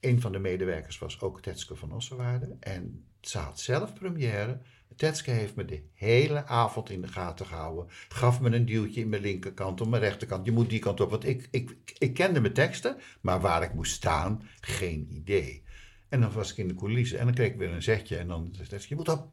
[0.01, 2.57] een van de medewerkers was ook Tetske van Ossenwaarde.
[2.61, 4.61] En ze had zelf première.
[5.01, 7.87] Tetske heeft me de hele avond in de gaten gehouden.
[8.09, 10.45] Gaf me een duwtje in mijn linkerkant, op mijn rechterkant.
[10.45, 11.11] Je moet die kant op.
[11.11, 15.63] Want ik, ik, ik kende mijn teksten, maar waar ik moest staan, geen idee.
[16.09, 18.17] En dan was ik in de coulissen en dan kreeg ik weer een zetje.
[18.17, 19.29] En dan zei je moet op.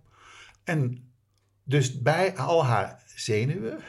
[0.64, 1.12] En
[1.64, 3.80] dus bij al haar zenuwen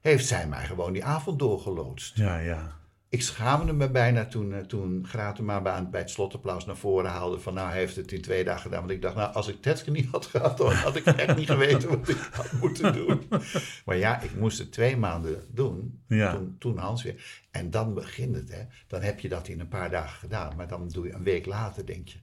[0.00, 2.16] heeft zij mij gewoon die avond doorgeloodst.
[2.16, 2.77] Ja, ja.
[3.08, 7.40] Ik schaamde me bijna toen, eh, toen Gratema bij, bij het slotapplaus naar voren haalde
[7.40, 8.80] van nou hij heeft het in twee dagen gedaan.
[8.80, 11.50] Want ik dacht nou als ik Tetske niet had gehad dan had ik echt niet
[11.50, 13.22] geweten wat ik had moeten doen.
[13.84, 16.02] Maar ja, ik moest het twee maanden doen.
[16.06, 16.34] Ja.
[16.34, 17.46] Toen, toen Hans weer.
[17.50, 18.62] En dan begint het hè.
[18.86, 20.56] Dan heb je dat in een paar dagen gedaan.
[20.56, 22.18] Maar dan doe je een week later denk je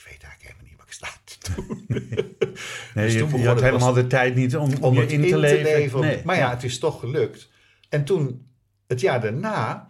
[0.00, 1.86] ik weet eigenlijk helemaal niet wat ik sta te doen.
[2.94, 5.28] Nee, Dus je, toen je had helemaal de tijd niet om, om, om je in
[5.28, 6.00] te leven.
[6.00, 6.20] Nee.
[6.24, 7.50] Maar ja, het is toch gelukt.
[7.88, 8.46] En toen,
[8.86, 9.89] het jaar daarna,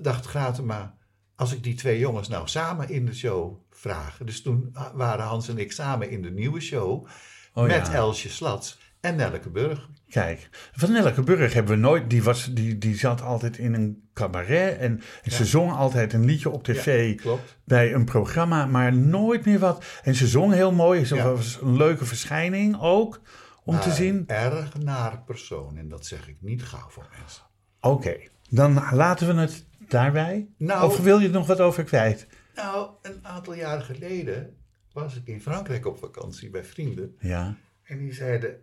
[0.00, 0.96] dacht Gratema,
[1.36, 4.18] als ik die twee jongens nou samen in de show vraag.
[4.24, 7.06] Dus toen waren Hans en ik samen in de nieuwe show
[7.54, 7.92] Oh, met ja.
[7.92, 9.88] Elsje Slats en Nelke Burg.
[10.08, 12.10] Kijk, van Nelke Burg hebben we nooit.
[12.10, 14.78] Die, was, die, die zat altijd in een cabaret.
[14.78, 17.20] En ze zong altijd een liedje op tv.
[17.64, 19.84] Bij een programma, maar nooit meer wat.
[20.02, 21.04] En ze zong heel mooi.
[21.04, 21.32] Ze Ja.
[21.32, 23.20] was een leuke verschijning ook.
[23.64, 24.24] Om te zien.
[24.26, 25.76] Erg naar persoon.
[25.76, 27.42] En dat zeg ik niet gauw voor mensen.
[27.80, 28.16] Oké,
[28.50, 30.48] dan laten we het daarbij.
[30.56, 32.26] Nou- of wil je er nog wat over kwijt?
[32.54, 34.56] Nou, een aantal jaren geleden
[34.92, 37.16] was ik in Frankrijk op vakantie bij vrienden.
[37.20, 37.56] Ja.
[37.82, 38.56] En die zeiden,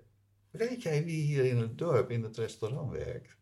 [0.51, 3.35] weet jij wie hier in het dorp in het restaurant werkt?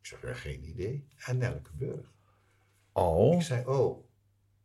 [0.00, 1.08] Ik zei, "Ja, geen idee.
[1.26, 2.12] En Nelke Burg.
[2.92, 3.34] Oh.
[3.34, 4.04] Ik zei, oh,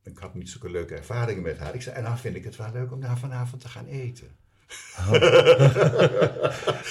[0.03, 1.75] ik had niet zulke leuke ervaringen met haar.
[1.75, 4.37] Ik zei, en dan vind ik het wel leuk om daar vanavond te gaan eten.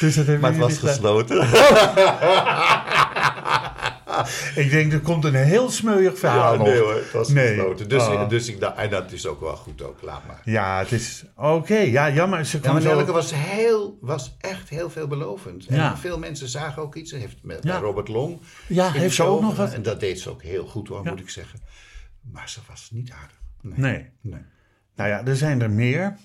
[0.01, 1.37] Dus dat hebben Maar het was gesloten.
[4.63, 6.67] Ik denk, er komt een heel smeuig verhaal Ja, nog.
[6.67, 7.47] nee hoor, het was Nee.
[7.57, 7.89] gesloten.
[7.89, 8.29] Dus, Ah.
[8.29, 10.41] dus ik en dat is ook wel goed ook, laat maar.
[10.45, 11.25] Ja, het is...
[11.37, 12.45] Oké, ja, jammer.
[12.47, 13.05] Ze Ja, maar zo...
[13.05, 15.67] Was, heel, was echt heel veelbelovend.
[15.67, 15.97] En Ja.
[15.97, 17.11] veel mensen zagen ook iets.
[17.13, 17.79] Heeft met Ja.
[17.79, 18.41] Robert Long.
[18.67, 19.73] Ja, heeft ze ook nog wat?
[19.73, 21.61] En dat deed ze ook heel goed hoor, moet ik zeggen.
[22.33, 23.37] Maar ze was niet aardig.
[23.63, 23.75] Nee.
[23.93, 24.11] Nee.
[24.21, 24.41] Nee.
[24.97, 26.17] Nou ja, er zijn er meer.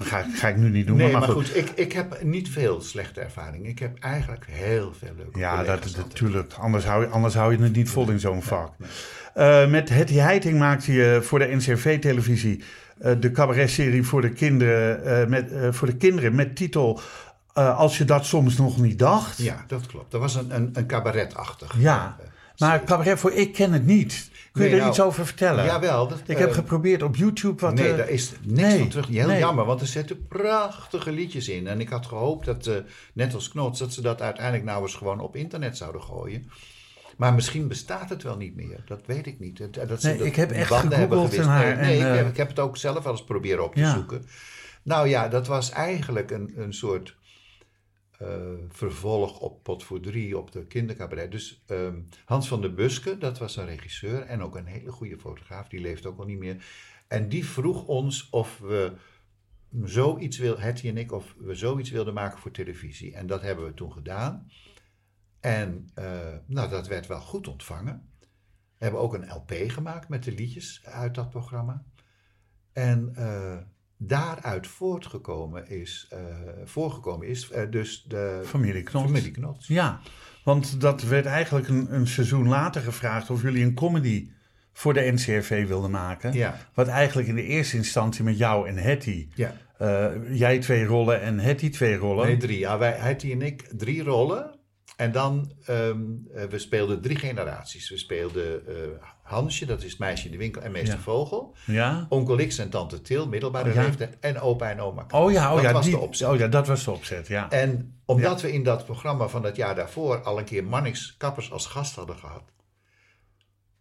[0.00, 0.96] Dat ga, ik- ga ik nu niet doen.
[0.96, 1.46] Nee, maar, maar goed.
[1.48, 3.66] goed, ik, ik heb niet veel slechte ervaring.
[3.66, 6.52] Ik heb eigenlijk heel veel leuke Ja, dat natuurlijk.
[6.52, 8.72] Anders hou, je, anders hou je het niet vol in zo'n vak.
[9.34, 12.62] Eh, met Hetty Heiting maakte je voor de NCRV-televisie
[13.00, 17.00] eh, de cabaretserie voor de kinderen, eh, met, eh, voor de kinderen met titel
[17.54, 19.38] eh, Als je dat soms nog niet dacht.
[19.38, 20.10] Ja, dat klopt.
[20.10, 21.74] Dat was een, een, een cabaretachtig.
[21.78, 22.26] Ja, eh,
[22.58, 24.29] maar cabaret voor ik ken het niet.
[24.52, 25.64] Kun je er nou, iets over vertellen?
[25.64, 26.08] Jawel.
[26.08, 27.74] Dat, Ik eh, heb geprobeerd op YouTube wat...
[27.74, 29.06] Nee, eh, daar is niks nee, van terug.
[29.06, 29.38] Heel nee.
[29.38, 31.66] jammer, want er zitten prachtige liedjes in.
[31.66, 32.74] En ik had gehoopt dat, eh,
[33.12, 36.50] net als Knots, dat ze dat uiteindelijk nou eens gewoon op internet zouden gooien.
[37.20, 38.82] Maar misschien bestaat het wel niet meer.
[38.86, 39.74] Dat weet ik niet.
[39.88, 42.76] Dat, ze Nee, ik heb echt gegoogeld Nee, ik, eh, heb, ik heb het ook
[42.76, 43.94] zelf wel eens proberen op te Ja.
[43.94, 44.26] zoeken.
[44.82, 47.19] Nou ja, dat was eigenlijk een, een soort eh,
[48.68, 51.30] vervolg op Pot voor Drie, op de kindercabaret.
[51.30, 55.18] Dus ehm, Hans van der Buske, dat was een regisseur en ook een hele goede
[55.18, 56.64] fotograaf, die leeft ook al niet meer.
[57.08, 58.92] En die vroeg ons of we
[59.82, 63.14] zoiets wil, Hetty en ik, of we zoiets wilden maken voor televisie.
[63.14, 64.50] En dat hebben we toen gedaan.
[65.40, 68.08] En eh, nou, dat werd wel goed ontvangen.
[68.18, 71.84] We hebben ook een LP gemaakt met de liedjes uit dat programma.
[72.72, 73.58] En eh,
[74.02, 76.18] daaruit voortgekomen is, eh,
[76.64, 79.06] voorgekomen is eh, dus de Familie Knots.
[79.06, 79.66] familie Knots.
[79.66, 80.00] Ja,
[80.44, 84.30] want dat werd eigenlijk een, een seizoen later gevraagd of jullie een comedy
[84.72, 86.32] voor de NCRV wilden maken.
[86.32, 86.56] Ja.
[86.74, 89.28] Wat eigenlijk in de eerste instantie met jou en Hetty.
[89.34, 89.56] Ja.
[89.78, 92.26] eh, jij twee rollen en Hetty twee rollen.
[92.26, 92.58] Nee, drie.
[92.58, 94.58] Ja, wij, Hetty en ik, drie rollen.
[95.00, 95.66] En dan, eh,
[96.50, 97.90] we speelden drie generaties.
[97.90, 98.74] We speelden eh,
[99.22, 101.00] Hansje, dat is het meisje in de winkel, en meester Ja.
[101.02, 101.56] Vogel.
[101.66, 102.06] Ja?
[102.08, 103.82] Onkel X en tante Til, middelbare Oh, ja.
[103.82, 104.16] leeftijd.
[104.20, 105.06] En opa en oma.
[105.10, 106.28] Oh ja, oh, dat ja, was die, de opzet.
[106.28, 107.50] oh ja, dat was de opzet, ja.
[107.50, 111.52] En omdat we in dat programma van het jaar daarvoor al een keer Mannix Kappers
[111.52, 112.52] als gast hadden gehad.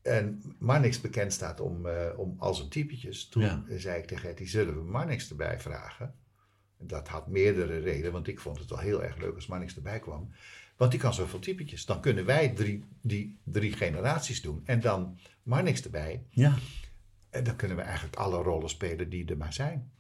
[0.02, 3.30] En Mannix bekend staat om, eh, om al zijn typetjes.
[3.30, 6.14] Toen zei ik tegen Hetty, zullen we Mannix erbij vragen?
[6.78, 10.00] Dat had meerdere redenen, want ik vond het wel heel erg leuk als Mannix erbij
[10.00, 10.32] kwam.
[10.80, 11.86] Want die kan zoveel typetjes.
[11.86, 14.62] Dan kunnen wij drie, die drie generaties doen.
[14.66, 16.24] En dan Mannix erbij.
[16.30, 16.56] ja.
[17.30, 19.92] En dan kunnen we eigenlijk alle rollen spelen die er maar zijn.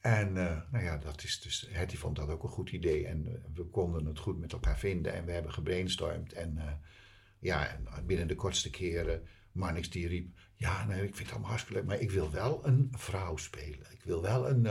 [0.00, 3.06] En uh, nou ja, dat is dus, Hetty vond dat ook een goed idee.
[3.06, 5.12] En uh, we konden het goed met elkaar vinden.
[5.12, 6.32] En we hebben gebrainstormd.
[6.32, 6.64] En uh,
[7.38, 9.22] ja, en binnen de kortste keren,
[9.52, 10.38] Marnix die riep...
[10.54, 13.86] Ja, nee, ik vind het allemaal hartstikke leuk, maar ik wil wel een vrouw spelen.
[13.90, 14.64] Ik wil wel een,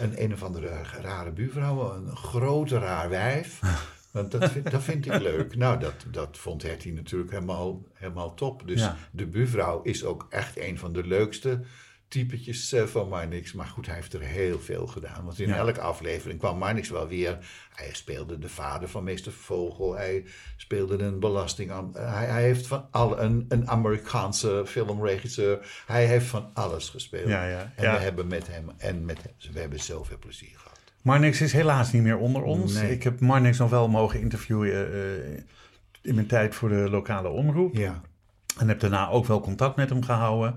[0.00, 3.60] een een of andere rare buurvrouw, een grote raar wijf.
[4.10, 5.56] Want dat vind, dat vind ik leuk.
[5.56, 8.66] Nou, dat, dat vond Hetty natuurlijk helemaal, helemaal top.
[8.66, 8.96] Dus ja.
[9.10, 11.60] de buurvrouw is ook echt een van de leukste
[12.08, 13.52] typetjes uh, van Marnix.
[13.52, 15.24] Maar goed, hij heeft er heel veel gedaan.
[15.24, 15.56] Want in ja.
[15.56, 17.38] elke aflevering kwam Marnix wel weer.
[17.74, 19.94] Hij speelde de vader van meester Vogel.
[19.94, 20.24] Hij
[20.56, 21.70] speelde een belasting.
[21.70, 25.82] Uh, hij, hij, heeft van alle, een, een Amerikaanse filmregisseur.
[25.86, 27.28] Hij heeft van alles gespeeld.
[27.28, 30.77] Ja, ja, en we hebben met hem en met hem, we hebben zoveel plezier gehad.
[31.02, 32.74] Marnix is helaas niet meer onder ons.
[32.74, 32.92] Nee.
[32.92, 35.36] Ik heb Marnix nog wel mogen interviewen uh,
[36.02, 37.74] in mijn tijd voor de lokale omroep.
[37.74, 38.00] Ja.
[38.58, 40.54] En heb daarna ook wel contact met hem gehouden.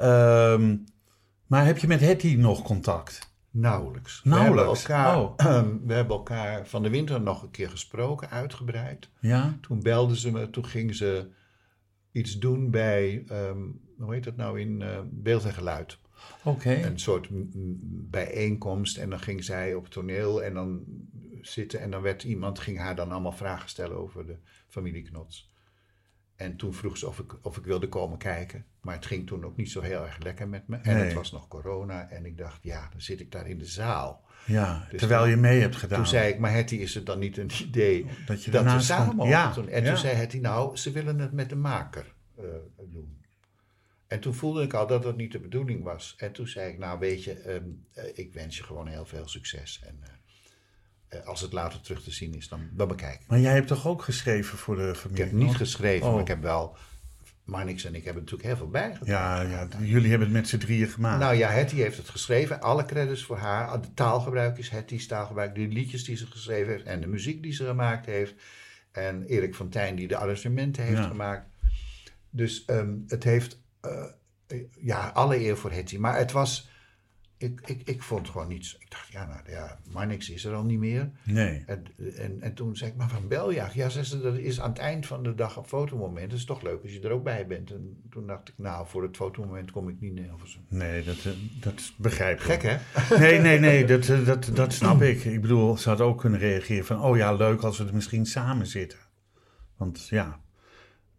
[0.00, 0.84] Um,
[1.46, 3.30] maar heb je met Hetty nog contact?
[3.50, 4.20] Nauwelijks.
[4.24, 4.86] Nauwelijks?
[4.86, 5.82] We hebben, elkaar, oh.
[5.86, 9.08] we hebben elkaar van de winter nog een keer gesproken, uitgebreid.
[9.20, 9.58] Ja?
[9.60, 11.28] Toen belde ze me, toen ging ze
[12.12, 15.98] iets doen bij, um, hoe heet dat nou, in uh, Beeld en Geluid.
[16.44, 16.82] Okay.
[16.82, 17.28] Een soort
[18.10, 20.84] bijeenkomst en dan ging zij op het toneel en dan
[21.40, 24.36] zitten en dan werd iemand, ging haar dan allemaal vragen stellen over de
[24.68, 25.48] familie Knots.
[26.36, 28.64] En toen vroeg ze of ik, of ik wilde komen kijken.
[28.80, 30.76] Maar het ging toen ook niet zo heel erg lekker met me.
[30.76, 31.04] En Nee.
[31.04, 32.08] het was nog corona.
[32.10, 34.24] En ik dacht, ja, dan zit ik daar in de zaal.
[34.46, 35.98] Ja, Dus terwijl je mee hebt gedaan.
[35.98, 38.80] Toen zei ik, maar Hetty, is het dan niet een idee dat je dat we
[38.80, 39.68] samen Ja, doen?
[39.68, 39.88] En ja.
[39.88, 42.44] toen zei Hetty, nou, ze willen het met de maker eh,
[42.88, 43.18] doen.
[44.10, 46.14] En toen voelde ik al dat dat niet de bedoeling was.
[46.18, 49.28] En toen zei ik, nou weet je, ehm, eh, ik wens je gewoon heel veel
[49.28, 49.80] succes.
[49.86, 53.26] En eh, eh, als het later terug te zien is, dan, dan bekijk ik.
[53.26, 55.22] Maar jij hebt toch ook geschreven voor de Ik familie?
[55.22, 56.12] heb niet geschreven, Oh.
[56.12, 56.76] maar ik heb wel...
[57.44, 59.50] Marnix en ik hebben natuurlijk heel veel bijgedragen.
[59.50, 61.20] Ja, ja, jullie hebben het met z'n drieën gemaakt.
[61.20, 62.60] Nou ja, Hetty heeft het geschreven.
[62.60, 63.80] Alle credits voor haar.
[63.80, 65.54] De taalgebruik is Hetty's taalgebruik.
[65.54, 66.84] De liedjes die ze geschreven heeft.
[66.84, 68.34] En de muziek die ze gemaakt heeft.
[68.92, 71.06] En Erik van Tijn die de arrangementen heeft Ja.
[71.08, 71.48] gemaakt.
[72.30, 73.59] Dus ehm, het heeft...
[73.80, 74.04] eh,
[74.80, 75.96] ja, alle eer voor Hetty.
[75.96, 76.68] Maar het was...
[77.36, 78.76] Ik, ik, ik vond gewoon niets.
[78.78, 81.10] Ik dacht, ja, nou ja, maar niks is er al niet meer.
[81.24, 81.62] nee.
[81.66, 81.84] En,
[82.16, 83.74] en, en toen zei ik, maar van Beljaag?
[83.74, 86.30] Ja, zei ze, dat is aan het eind van de dag een fotomoment.
[86.30, 87.70] Dat is toch leuk als je er ook bij bent.
[87.70, 90.62] En toen dacht ik, nou, voor het fotomoment kom ik niet naar Hilversum.
[90.68, 92.60] Nee, dat, eh, dat is begrijpelijk.
[92.60, 93.18] Gek, hè?
[93.18, 95.24] Nee, nee, nee, dat, eh, dat, dat snap ik.
[95.24, 97.02] Ik bedoel, ze had ook kunnen reageren van...
[97.02, 98.98] oh ja, leuk als we er misschien samen zitten.
[99.76, 100.40] Want ja,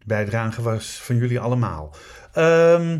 [0.01, 1.95] de bijdrage was van jullie allemaal.
[2.33, 2.99] Ehm,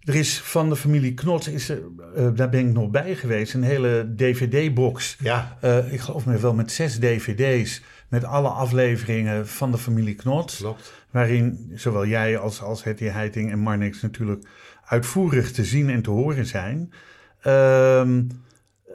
[0.00, 1.82] er is van de familie Knot, is er,
[2.14, 3.54] eh, daar ben ik nog bij geweest...
[3.54, 5.16] een hele dvd-box.
[5.20, 7.82] Ja, Eh, ik geloof me wel met zes dvd's...
[8.08, 10.56] met alle afleveringen van de familie Knot.
[10.56, 10.92] klopt.
[11.10, 14.46] waarin zowel jij als, als Hetty Heiting en Marnix natuurlijk
[14.84, 16.92] uitvoerig te zien en te horen zijn.
[17.40, 18.22] Ehm,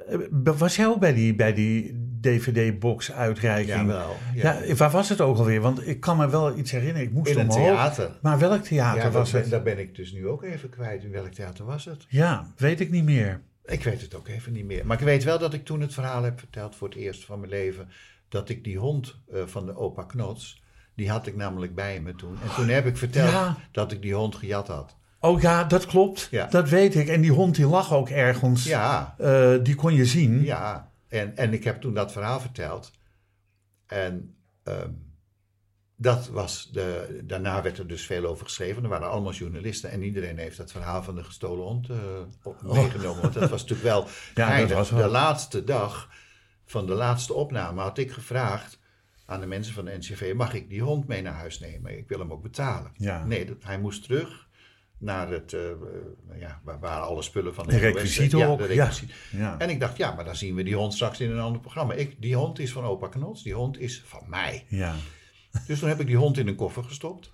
[0.07, 3.77] eh, was jij ook bij die, bij die DVD-box uitreiking?
[3.77, 4.15] Jawel.
[4.33, 4.75] Ja.
[4.75, 5.61] waar was het ook alweer?
[5.61, 7.01] Want ik kan me wel iets herinneren.
[7.07, 7.65] Ik moest In een omhoog.
[7.67, 8.11] theater.
[8.21, 9.49] Maar welk theater Ja, was het?
[9.49, 11.03] daar ben ik dus nu ook even kwijt.
[11.03, 12.05] In welk theater was het?
[12.09, 13.41] Ja, weet ik niet meer.
[13.65, 14.85] Ik weet het ook even niet meer.
[14.85, 17.39] Maar ik weet wel dat ik toen het verhaal heb verteld voor het eerst van
[17.39, 17.87] mijn leven.
[18.29, 20.61] Dat ik die hond eh, van de opa Knots,
[20.95, 22.37] die had ik namelijk bij me toen.
[22.43, 23.57] En toen heb ik verteld Ja.
[23.71, 24.95] dat ik die hond gejat had.
[25.19, 26.27] Oh ja, dat klopt.
[26.31, 26.45] Ja.
[26.45, 27.07] Dat weet ik.
[27.07, 28.63] En die hond die lag ook ergens.
[28.63, 30.43] Ja, Eh, die kon je zien.
[30.43, 30.89] ja.
[31.11, 32.91] En, en ik heb toen dat verhaal verteld.
[33.85, 34.91] En ehm,
[35.95, 38.83] dat was de, daarna werd er dus veel over geschreven.
[38.83, 41.97] Er waren allemaal journalisten en iedereen heeft dat verhaal van de gestolen hond eh,
[42.43, 43.21] op- meegenomen.
[43.21, 44.07] Want dat was natuurlijk wel Oh.
[44.35, 46.09] Ja, dat was wel- De laatste dag
[46.65, 48.79] van de laatste opname had ik gevraagd
[49.25, 50.33] aan de mensen van de NCV...
[50.35, 51.97] mag ik die hond mee naar huis nemen?
[51.97, 52.91] Ik wil hem ook betalen.
[52.95, 53.25] Ja.
[53.25, 54.47] Nee, dat, hij moest terug
[55.01, 55.77] naar het, eh, eh,
[56.39, 58.83] ja, waar, waar alle spullen van De NOS requisieten ja, ook, de ja.
[58.83, 59.15] requisieten.
[59.31, 59.55] Ja.
[59.57, 61.93] En ik dacht, ja, maar dan zien we die hond straks in een ander programma.
[61.93, 64.65] Ik, die hond is van opa Knots, die hond is van mij.
[64.67, 64.95] ja.
[65.67, 67.31] Dus toen heb ik die hond in een koffer gestopt.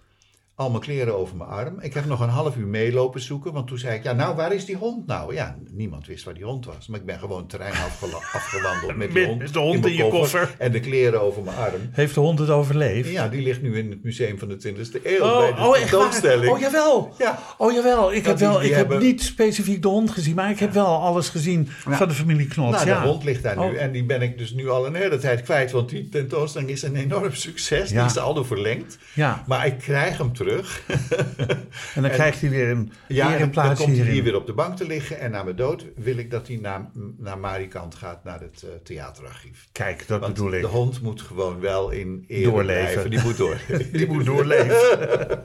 [0.58, 1.80] Al mijn kleren over mijn arm.
[1.80, 3.54] Ik heb nog een half uur meelopen zoeken.
[3.54, 5.34] Want toen zei ik, ja, nou, waar is die hond nou?
[5.34, 6.88] Ja, niemand wist waar die hond was.
[6.88, 7.74] Maar ik ben gewoon het terrein
[8.34, 9.40] afgewandeld met die hond.
[9.40, 10.56] met de hond in mijn je koffer.
[10.58, 11.82] En de kleren over mijn arm.
[11.92, 13.10] Heeft de hond het overleefd?
[13.10, 15.24] Ja, die ligt nu in het museum van de 20e eeuw.
[15.24, 15.90] Oh, bij de oh, echt waar?
[15.90, 16.52] tentoonstelling.
[16.52, 17.14] Oh, jawel.
[17.18, 17.40] Ja.
[17.58, 18.14] Oh, jawel.
[18.14, 21.30] Ik, heb, wel, ik heb niet specifiek de hond gezien, maar ik heb wel alles
[21.30, 22.76] gezien van de familie Knots.
[22.78, 23.02] Nou, ja.
[23.02, 23.64] de hond ligt daar nu.
[23.64, 23.82] Oh.
[23.82, 25.72] En die ben ik dus nu al een hele tijd kwijt.
[25.72, 27.90] Want die tentoonstelling is een enorm succes.
[27.90, 28.02] Ja.
[28.02, 28.98] Die is al verlengd.
[29.14, 30.46] Ja, Maar ik krijg hem terug.
[31.96, 34.46] en dan krijgt hij weer een Ja, en dan ereplaats komt hij hier weer op
[34.46, 35.20] de bank te liggen.
[35.20, 38.70] En na mijn dood wil ik dat hij naar, naar Marikant gaat, naar het eh,
[38.84, 39.68] theaterarchief.
[39.72, 40.62] Kijk, dat Want bedoel ik.
[40.62, 42.84] de hond moet gewoon wel in ere Doorleven.
[42.92, 43.10] blijven.
[43.10, 43.58] Die moet door.
[43.92, 45.44] Die moet doorleven.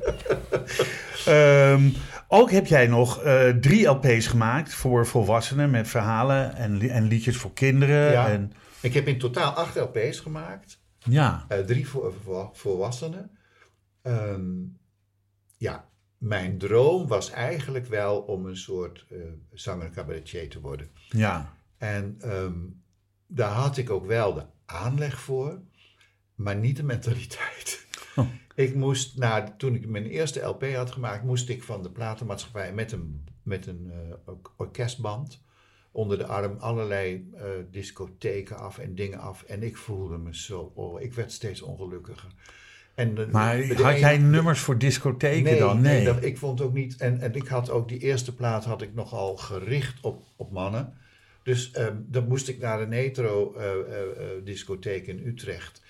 [1.27, 1.89] Ehm,
[2.29, 7.07] Ook heb jij nog eh, drie LP's gemaakt voor volwassenen met verhalen en, li- en
[7.07, 8.13] liedjes voor kinderen.
[8.13, 8.29] Ja.
[8.29, 10.81] En, Ik heb in totaal acht LP's gemaakt.
[10.99, 13.31] ja, Eh, drie voor, voor volwassenen.
[14.03, 14.41] Ehm,
[15.63, 19.19] ja, mijn droom was eigenlijk wel om een soort eh
[19.53, 20.89] zanger cabaretier te worden.
[21.09, 22.59] ja, En ehm,
[23.27, 25.61] daar had ik ook wel de aanleg voor,
[26.35, 27.81] maar niet de mentaliteit.
[28.17, 28.27] Oh.
[28.55, 32.73] Ik moest, nou, toen ik mijn eerste LP had gemaakt, moest ik van de platenmaatschappij
[32.73, 35.43] met een, met een eh, or- orkestband
[35.93, 39.43] onder de arm allerlei eh, discotheken af en dingen af.
[39.43, 42.33] En ik voelde me zo, oh, ik werd steeds ongelukkiger.
[42.95, 45.81] En maar had ene- jij nummers voor discotheken nee, dan?
[45.81, 46.05] Nee.
[46.05, 46.97] dat, ik vond ook niet.
[46.97, 50.95] En, en ik had ook die eerste plaat had ik nogal gericht op, op mannen.
[51.43, 55.83] Dus ehm, dan moest ik naar een hetero eh, eh, eh, discotheek in Utrecht.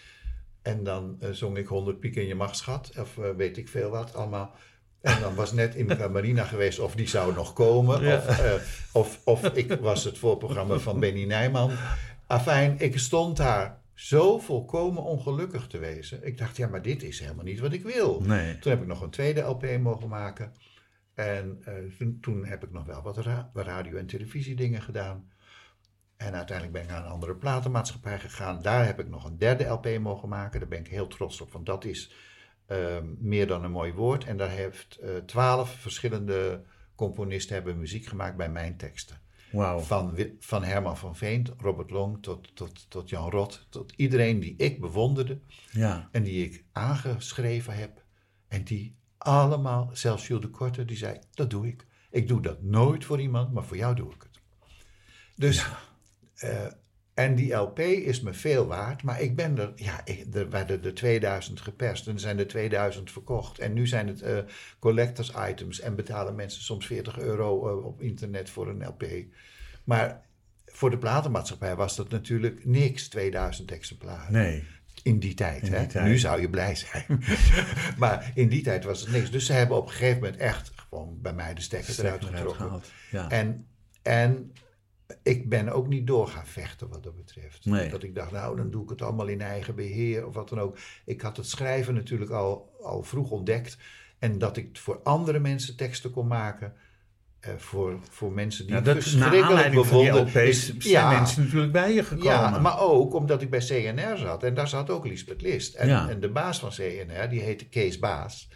[0.62, 2.92] En dan zong ik 100 piek in je machtschat.
[2.98, 4.54] Of weet ik veel wat allemaal.
[5.00, 8.02] En dan was net Imca Marina geweest of die zou nog komen.
[8.02, 8.16] Ja.
[8.16, 11.70] Of, of, of ik was het voorprogramma van Benny Nijman.
[12.26, 16.26] Afijn, ik stond daar zo volkomen ongelukkig te wezen.
[16.26, 18.20] Ik dacht, ja, maar dit is helemaal niet wat ik wil.
[18.20, 18.58] Nee.
[18.58, 20.52] Toen heb ik nog een tweede LP mogen maken.
[21.14, 25.30] En eh, toen, toen heb ik nog wel wat ra- wat radio- en televisiedingen gedaan.
[26.16, 28.62] En uiteindelijk ben ik naar een andere platenmaatschappij gegaan.
[28.62, 30.60] Daar heb ik nog een derde LP mogen maken.
[30.60, 32.14] Daar ben ik heel trots op, want dat is
[32.66, 34.24] ehm, meer dan een mooi woord.
[34.24, 39.21] En daar heeft eh, twaalf verschillende componisten hebben muziek gemaakt bij mijn teksten.
[39.82, 43.66] Van, van Herman van Veent, Robert Long tot, tot, tot Jan Rot.
[43.70, 46.08] Tot iedereen die ik bewonderde Ja.
[46.12, 48.04] en die ik aangeschreven heb.
[48.48, 51.86] En die allemaal, zelfs Jules de Korte, die zei, dat doe ik.
[52.10, 54.40] Ik doe dat nooit voor iemand, maar voor jou doe ik het.
[55.36, 55.66] Dus,
[56.34, 56.66] eh,
[57.22, 60.84] en die LP is me veel waard, maar ik ben er, ja, ik, er werden
[60.84, 63.58] er 2000 geperst en er zijn er 2000 verkocht.
[63.58, 64.38] En nu zijn het eh,
[64.78, 69.04] collectors items en betalen mensen soms 40 euro eh, op internet voor een LP.
[69.84, 70.22] Maar
[70.66, 74.32] voor de platenmaatschappij was dat natuurlijk niks, 2000 exemplaren.
[74.32, 74.64] Nee.
[75.02, 75.78] In die tijd, In hè?
[75.78, 76.06] die tijd.
[76.06, 77.24] Nu zou je blij zijn.
[77.98, 79.30] maar in die tijd was het niks.
[79.30, 82.82] Dus ze hebben op een gegeven moment echt gewoon bij mij de stekker eruit getrokken.
[83.10, 83.30] Ja.
[83.30, 83.66] En,
[84.02, 84.52] en
[85.22, 87.64] ik ben ook niet door gaan vechten wat dat betreft.
[87.64, 87.88] Nee.
[87.90, 90.60] Dat ik dacht, nou, dan doe ik het allemaal in eigen beheer of wat dan
[90.60, 90.78] ook.
[91.04, 93.76] Ik had het schrijven natuurlijk al, al vroeg ontdekt.
[94.18, 96.72] En dat ik voor andere mensen teksten kon maken.
[97.40, 101.08] eh, voor, voor mensen die Ja, dat, verschrikkelijk aanleiding van die bewonder, LP's is- zijn
[101.08, 102.32] mensen natuurlijk bij je gekomen.
[102.32, 104.42] ja, maar ook omdat ik bij CNR zat.
[104.42, 105.74] En daar zat ook Lisbeth List.
[105.74, 106.08] En, Ja.
[106.08, 108.48] en de baas van CNR, die heette Kees Baas.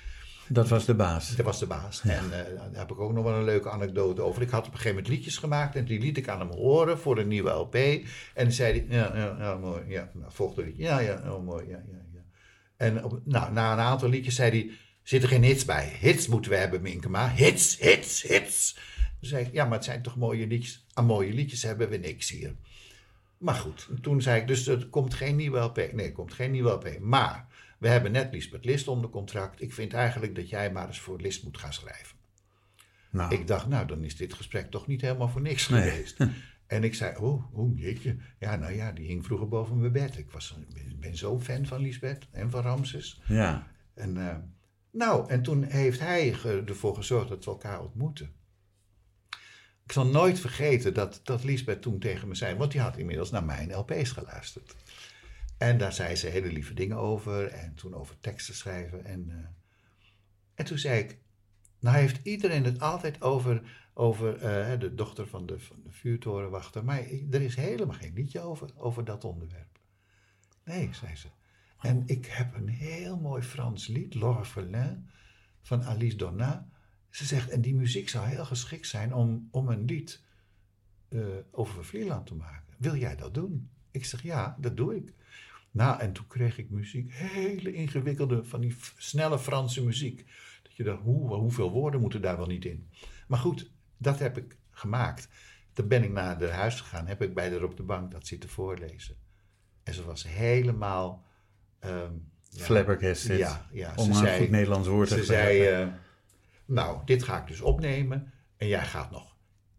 [0.49, 1.37] Dat was de baas.
[1.37, 2.03] Dat was de baas.
[2.03, 4.43] En eh, daar heb ik ook nog wel een leuke anekdote over.
[4.43, 5.77] Ik had op een gegeven moment liedjes gemaakt.
[5.77, 7.75] En die liet ik aan hem horen voor een nieuwe LP.
[7.75, 8.05] En
[8.35, 9.83] dan zei hij, ja, ja, ja mooi.
[9.89, 10.83] Ja, nou, volgende liedje.
[10.83, 11.69] Ja, ja, oh, mooi.
[11.69, 12.21] Ja, ja, ja.
[12.77, 14.71] En op, nou, na een aantal liedjes zei hij,
[15.03, 15.97] zitten geen hits bij.
[16.01, 17.31] Hits moeten we hebben, Minkema.
[17.31, 18.75] Hits, hits, hits.
[19.21, 20.87] Toen zei ik, ja, maar het zijn toch mooie liedjes.
[20.93, 22.55] Aan mooie liedjes hebben we niks hier.
[23.39, 25.77] Maar goed, toen zei ik, dus er komt geen nieuwe LP.
[25.77, 26.99] Nee, er komt geen nieuwe LP.
[27.01, 27.47] Maar
[27.87, 29.63] we hebben net Lisbeth List onder contract.
[29.63, 32.17] Ik vind eigenlijk dat jij maar eens voor List moet gaan schrijven.
[33.11, 35.91] Nou, Ik dacht, nou, dan is dit gesprek toch niet helemaal voor niks Nee.
[35.91, 36.17] geweest.
[36.67, 38.17] En ik zei, oh, oh, jeetje.
[38.39, 40.19] Ja, nou ja, die hing vroeger boven mijn bed.
[40.19, 43.21] Ik was, ben, ben zo fan van Lisbeth en van Ramses.
[43.27, 43.67] ja.
[43.95, 44.37] En, eh,
[44.91, 46.33] nou, en toen heeft hij
[46.67, 48.31] ervoor gezorgd dat we elkaar ontmoeten.
[49.85, 53.31] Ik zal nooit vergeten dat, dat Lisbeth toen tegen me zei, want die had inmiddels
[53.31, 54.77] naar mijn LP's geluisterd.
[55.59, 59.05] En daar zei ze hele lieve dingen over en toen over teksten schrijven.
[59.05, 59.49] En, eh,
[60.55, 61.19] en toen zei ik,
[61.81, 66.85] nou heeft iedereen het altijd over, over eh, de dochter van de, van de vuurtorenwachter,
[66.85, 66.99] maar
[67.31, 69.79] er is helemaal geen liedje over, over dat onderwerp.
[70.65, 71.29] Nee, zei ze.
[71.81, 75.09] En ik heb een heel mooi Frans lied, L'Orphelin,
[75.63, 76.69] van Alice Donna.
[77.11, 80.25] Ze zegt, en die muziek zou heel geschikt zijn om, om een lied
[81.09, 82.75] eh, over Vlieland te maken.
[82.79, 83.71] Wil jij dat doen?
[83.91, 85.15] Ik zeg, ja, dat doe ik.
[85.77, 90.25] Nou, en toen kreeg ik muziek, hele ingewikkelde, van die snelle Franse muziek.
[90.63, 92.89] Dat je dacht, hoe, hoeveel woorden moeten daar wel niet in?
[93.27, 95.29] Maar goed, dat heb ik gemaakt.
[95.73, 98.27] Toen ben ik naar de huis gegaan, heb ik bij haar op de bank dat
[98.27, 99.17] zitten voorlezen.
[99.83, 101.25] En ze was helemaal...
[101.79, 102.13] ehm,
[102.51, 103.39] ja, Flabbergasted.
[103.39, 103.93] Ja, ja.
[103.97, 105.67] Om ze een zei, goed Nederlands woord te ze gebruiken.
[105.67, 105.93] zei, eh,
[106.65, 109.36] nou, dit ga ik dus opnemen en jij gaat nog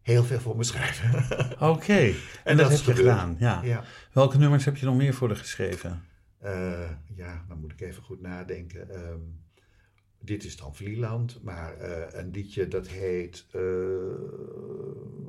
[0.08, 1.26] heel veel voor me schrijven.
[1.70, 2.98] Oké, en, En dat, dat heb je gebeurd.
[2.98, 3.36] gedaan.
[3.40, 3.62] Ja.
[3.64, 3.84] ja.
[4.14, 6.04] Welke nummers heb je nog meer voor geschreven?
[6.40, 8.90] Eh, ja, dan moet ik even goed nadenken.
[8.90, 9.20] Ehm,
[10.22, 13.46] dit is dan Vlieland, maar eh, een liedje dat heet.
[13.52, 13.62] eh,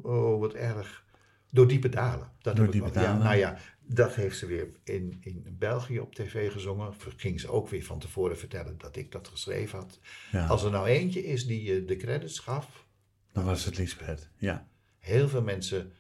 [0.03, 1.07] oh, wat erg.
[1.51, 2.31] Door diepe dalen.
[2.41, 3.23] Dat Door heb ik diepe ja, dalen.
[3.25, 6.93] nou ja, dat heeft ze weer in, in België op tv gezongen.
[7.17, 10.01] Ging ze ook weer van tevoren vertellen dat ik dat geschreven had.
[10.33, 10.47] Ja.
[10.47, 12.87] Als er nou eentje is die je de credits gaf,
[13.33, 14.29] Dan was het Lisbeth.
[14.37, 14.67] Ja.
[14.99, 15.93] heel veel mensen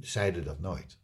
[0.00, 0.98] zeiden dat nooit.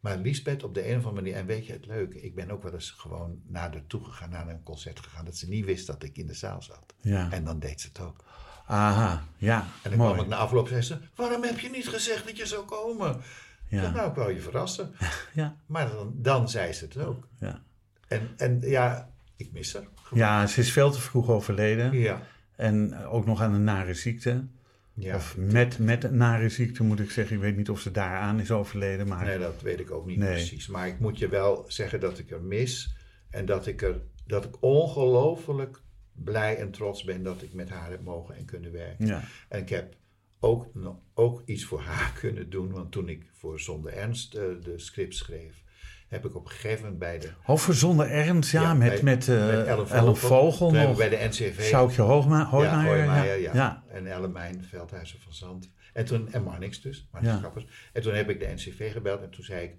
[0.00, 2.50] Maar Lisbeth op de een of andere manier, en weet je het leuke, ik ben
[2.50, 5.64] ook wel eens gewoon naar haar toe gegaan, naar een concert gegaan, dat ze niet
[5.64, 6.94] wist dat ik in de zaal zat.
[7.00, 7.30] Ja.
[7.30, 8.24] En dan deed ze het ook.
[8.66, 9.24] Aha.
[9.36, 9.66] Ja.
[9.82, 10.12] En dan Mooi.
[10.12, 12.64] kwam ik na afloop en zei ze, waarom heb je niet gezegd dat je zou
[12.64, 13.20] komen?
[13.68, 13.82] Ja.
[13.82, 13.90] Ja.
[13.90, 14.94] Nou, ik wou je verrassen.
[15.34, 15.56] Ja.
[15.66, 17.28] Maar dan, dan zei ze het ook.
[17.40, 17.62] Ja.
[18.08, 19.86] En, en ja, ik mis haar.
[20.14, 21.92] ja, ze is veel te vroeg overleden.
[21.92, 22.22] Ja.
[22.56, 24.46] En ook nog aan een nare ziekte.
[24.94, 25.16] Ja.
[25.16, 27.36] Of met, met een nare ziekte moet ik zeggen.
[27.36, 29.08] Ik weet niet of ze daaraan is overleden.
[29.08, 30.32] Maar Nee, dat weet ik ook niet Nee.
[30.32, 30.66] precies.
[30.66, 32.94] Maar ik moet je wel zeggen dat ik er mis.
[33.30, 35.80] En dat ik, er, dat ik ongelooflijk
[36.12, 39.06] blij en trots ben dat ik met haar heb mogen en kunnen werken.
[39.06, 39.22] ja.
[39.48, 39.94] En ik heb
[40.40, 40.66] ook,
[41.14, 42.70] ook iets voor haar kunnen doen.
[42.72, 45.62] Want toen ik voor Zonder Ernst eh, de script schreef,
[46.08, 47.30] heb ik op een gegeven moment bij de...
[47.46, 50.70] Over zonder ernst, ja, Ja, met, met, met Ellen Ellen Vogel.
[50.72, 50.96] Nog.
[50.96, 51.60] bij de NCV...
[51.60, 53.52] Sjoukje Hoogma, ja, Hoijmaier, ja.
[53.52, 53.54] ja.
[53.54, 53.84] ja.
[53.88, 55.70] En Ellemijn, Veldhuizen van Zand.
[55.92, 57.66] En, toen, en Marnix dus, Marnix.
[57.92, 59.76] En toen heb ik de NCV gebeld en toen zei ik...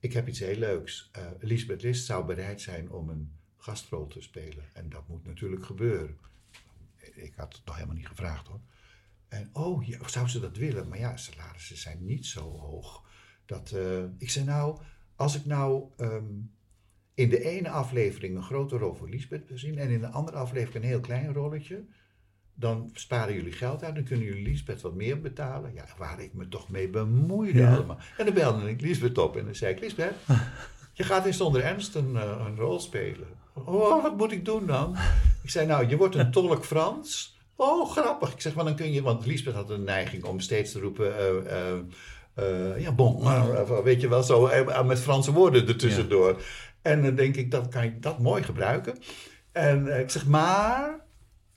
[0.00, 1.08] Ik heb iets heel leuks.
[1.12, 4.64] Eh Lisbeth List zou bereid zijn om een gastrol te spelen.
[4.72, 6.18] En dat moet natuurlijk gebeuren.
[7.14, 8.60] Ik had het nog helemaal niet gevraagd hoor.
[9.28, 10.88] En oh, ja, zou ze dat willen?
[10.88, 13.04] Maar ja, salarissen zijn niet zo hoog.
[13.46, 14.80] Dat, eh, ik zei nou,
[15.18, 16.24] als ik nou ehm,
[17.14, 19.78] in de ene aflevering een grote rol voor Lisbeth wil zien...
[19.78, 21.84] en in de andere aflevering een heel klein rolletje...
[22.54, 25.74] dan sparen jullie geld uit, dan kunnen jullie Lisbeth wat meer betalen.
[25.74, 27.74] Ja, waar ik me toch mee bemoeide Ja.
[27.74, 27.98] allemaal.
[28.16, 29.80] En dan belde ik Lisbeth op en dan zei ik...
[29.80, 30.14] Lisbeth,
[30.92, 33.28] je gaat in Zonder Ernst een, eh, een rol spelen.
[33.54, 34.96] Oh, wat moet ik doen dan?
[35.42, 37.38] Ik zei, nou, je wordt een tolk Frans.
[37.56, 38.32] Oh, grappig.
[38.32, 39.02] Ik zeg, maar dan kun je...
[39.02, 41.16] Want Lisbeth had een neiging om steeds te roepen...
[41.18, 41.78] eh, eh,
[42.38, 46.42] eh, ja, bon, eh, weet je wel, zo eh, met Franse woorden ertussendoor.
[46.82, 48.98] En dan denk ik, dat kan ik dat mooi gebruiken.
[49.52, 51.00] En ik zeg, maar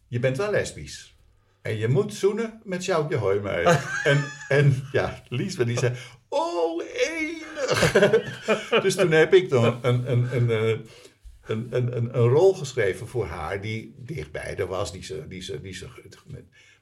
[0.08, 1.16] je bent wel lesbisch.
[1.62, 3.86] En je moet zoenen met Sjoukje Hoijmeijer.
[4.04, 5.94] en, en ja, Liesbeth die zei,
[6.30, 7.92] oh, enig.
[8.84, 10.88] dus toen heb ik dan een, een, een, een,
[11.46, 14.92] een, een, een rol geschreven voor haar die dichtbij er was.
[14.92, 15.88] Die ze, die ze, die ze,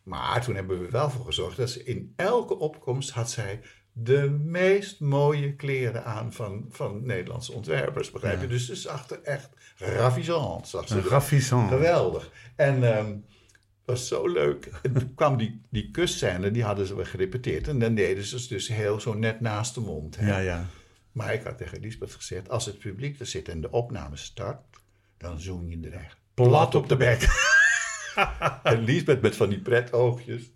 [0.03, 3.61] maar toen hebben we wel voor gezorgd dat ze in elke opkomst had zij
[3.93, 8.47] de meest mooie kleren aan van, van Nederlandse ontwerpers, begrijp je?
[8.47, 10.67] Dus ze zag er echt ravissant.
[10.67, 11.69] Zag ze ravissant.
[11.69, 12.31] Geweldig.
[12.55, 13.11] En ehm
[13.89, 14.69] was zo leuk.
[14.81, 17.67] En toen kwam die, die kustscène, die hadden ze wel gerepeteerd.
[17.67, 20.15] En dan deden ze dus heel zo net naast de mond.
[20.15, 20.27] Hè?
[20.27, 20.65] Ja, ja.
[21.11, 24.61] Maar ik had tegen Lisbeth gezegd, als het publiek er zit en de opname start,
[25.17, 27.27] dan zoen je er echt plat op de bek.
[28.63, 30.51] en Lisbeth met van die pretoogjes.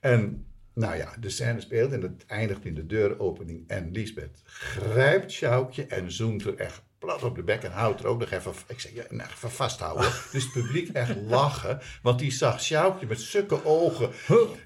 [0.00, 0.46] En
[0.76, 3.64] nou ja, de scène speelt en het eindigt in de deuropening.
[3.68, 8.06] En Lisbeth grijpt Sjoukje en zoent er echt plat op de bek en houdt er
[8.06, 8.52] ook nog even...
[8.66, 10.12] Ik zeg, ja, nou, even vasthouden.
[10.32, 14.10] Dus het publiek echt lachen, want die zag Sjoukje met sukke ogen.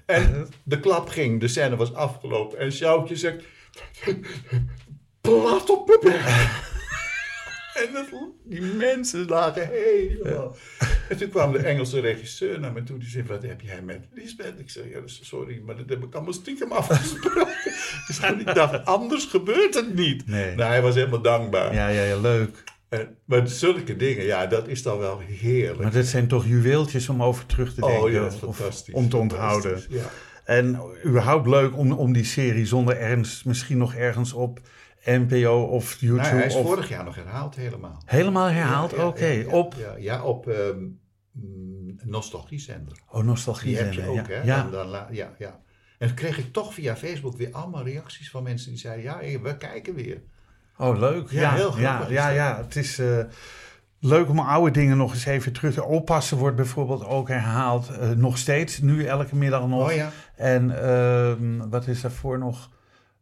[0.05, 3.43] En de klap ging, de scène was afgelopen en Sjoukje zegt...
[5.21, 6.69] Plat op de bek.
[7.73, 8.05] En dat,
[8.43, 10.55] die mensen lagen helemaal.
[11.09, 12.97] En toen kwam de Engelse regisseur naar me toe.
[12.97, 14.59] Die zei, wat heb jij met Lisbeth?
[14.59, 17.47] Ik zei, ja, sorry, maar dat heb ik allemaal stiekem afgesproken.
[18.07, 20.27] Dus ik dacht, anders gebeurt het niet.
[20.27, 20.55] Nee.
[20.55, 21.73] Nou, hij was helemaal dankbaar.
[21.73, 22.63] Ja, ja, ja, leuk.
[22.89, 25.81] En, maar zulke dingen, ja, dat is dan wel heerlijk.
[25.81, 28.01] Maar dat zijn toch juweeltjes om over terug te denken.
[28.01, 28.93] oh ja, of fantastisch.
[28.93, 29.83] om te onthouden.
[29.89, 30.09] Ja.
[30.45, 34.59] En überhaupt leuk om, om die serie zonder ernst misschien nog ergens op
[35.05, 36.21] NPO of YouTube.
[36.21, 36.65] Nou, hij is of...
[36.65, 38.01] vorig jaar nog herhaald helemaal.
[38.05, 38.91] Helemaal herhaald?
[38.91, 40.45] Ja, ja, Oké, ja, ja, op Ja, ja, op
[41.31, 42.97] mm, Nostalgiezender.
[43.09, 43.67] oh, nostalgie.
[43.75, 44.23] Die heb je ook, ja.
[44.27, 44.41] hè?
[44.43, 44.69] Ja.
[44.71, 45.59] Dan, ja, ja.
[45.97, 49.57] En kreeg ik toch via Facebook weer allemaal reacties van mensen die zeiden: Ja, we
[49.57, 50.21] kijken weer.
[50.77, 51.29] Oh, leuk.
[51.31, 52.35] Ja, Ja, heel ja, grappig ja, dat.
[52.35, 52.57] ja.
[52.57, 53.17] Het is eh,
[53.99, 55.83] leuk om oude dingen nog eens even terug te...
[55.83, 57.89] Oppassen wordt bijvoorbeeld ook herhaald.
[57.89, 59.89] eh, nog steeds, nu elke middag nog.
[59.89, 60.11] Oh ja.
[60.35, 62.69] En ehm, wat is daarvoor nog?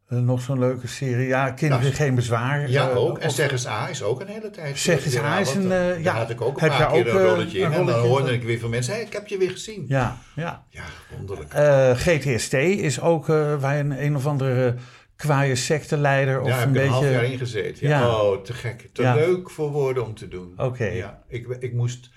[0.09, 1.27] Eh, nog zo'n leuke serie.
[1.27, 2.69] Ja, Kinderen geen bezwaar.
[2.69, 3.17] Ja, eh, ook.
[3.17, 4.79] En Zeg eens A is ook een hele tijd.
[4.79, 6.13] Zeg eens A is een, eh, daar ja.
[6.13, 7.65] had ik ook een Heb paar keer ook, een rolletje in.
[7.65, 8.09] een En dan rolletje?
[8.09, 9.85] hoorde ik weer van mensen: ik heb je weer gezien.
[9.87, 10.63] Ja, ja.
[10.69, 10.83] Ja,
[11.17, 11.53] wonderlijk.
[11.53, 13.25] Eh, GTST is ook
[13.59, 14.75] waar een, een of andere
[15.15, 17.15] kwaaie secteleider of ja, heb een ik een half beetje...
[17.15, 17.87] jaar ingezeten.
[17.87, 17.99] Ja.
[17.99, 18.21] Ja.
[18.21, 18.89] Oh, te gek.
[18.93, 19.15] Te Ja.
[19.15, 20.53] leuk voor woorden om te doen.
[20.57, 20.85] Oké.
[20.85, 22.09] Ja, ik, ik, moest,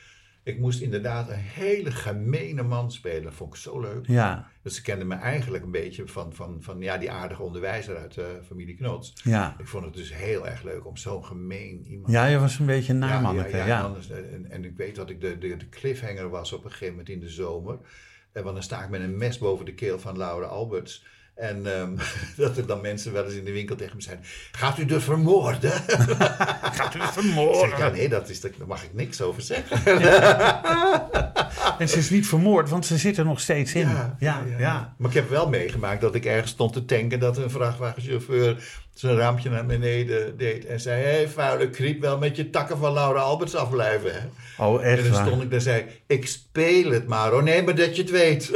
[0.45, 3.23] ik moest inderdaad een hele gemene man spelen.
[3.23, 4.07] Dat vond ik zo leuk.
[4.07, 7.97] Ja, Dus ze kenden me eigenlijk een beetje van, van, van ja, die aardige onderwijzer
[7.97, 9.13] uit de familie Knots.
[9.25, 9.55] ja.
[9.59, 12.13] Ik vond het dus heel erg leuk om zo'n gemeen iemand...
[12.13, 13.67] Ja, je was een beetje een Ja, namanneke, ja.
[13.67, 16.65] ja, En, anders- en, en ik weet dat ik de, de, de cliffhanger was op
[16.65, 17.79] een gegeven moment in de zomer.
[18.33, 21.05] En want dan sta ik met een mes boven de keel van Laura Alberts.
[21.43, 21.91] En ehm,
[22.37, 25.05] dat er dan mensen wel eens in de winkel tegen me zeiden: Gaat u dus
[25.05, 25.71] vermoorden?
[26.79, 27.69] Gaat u het Ik vermoorden?
[27.71, 29.81] zeg, ja, nee, dat is, daar mag ik niks over zeggen.
[31.79, 33.89] En ze is niet vermoord, want ze zit er nog steeds in.
[34.19, 34.95] Ja, ja.
[34.99, 38.57] Maar ik heb wel meegemaakt dat ik ergens stond te tanken dat een vrachtwagenchauffeur
[38.95, 42.79] zijn raampje naar beneden deed en zei: Hé, hey, vuile kriep, wel met je takken
[42.79, 44.13] van Laura Alberts afblijven.
[44.13, 44.19] Hè?
[44.65, 45.27] Oh, En echt dan waar.
[45.27, 48.11] stond ik daar en zei: Ik speel het maar, oh nee, maar dat je het
[48.11, 48.51] weet.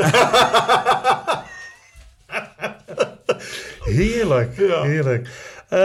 [3.97, 4.83] Heerlijk, Ja.
[4.83, 5.29] heerlijk.
[5.69, 5.79] Eh,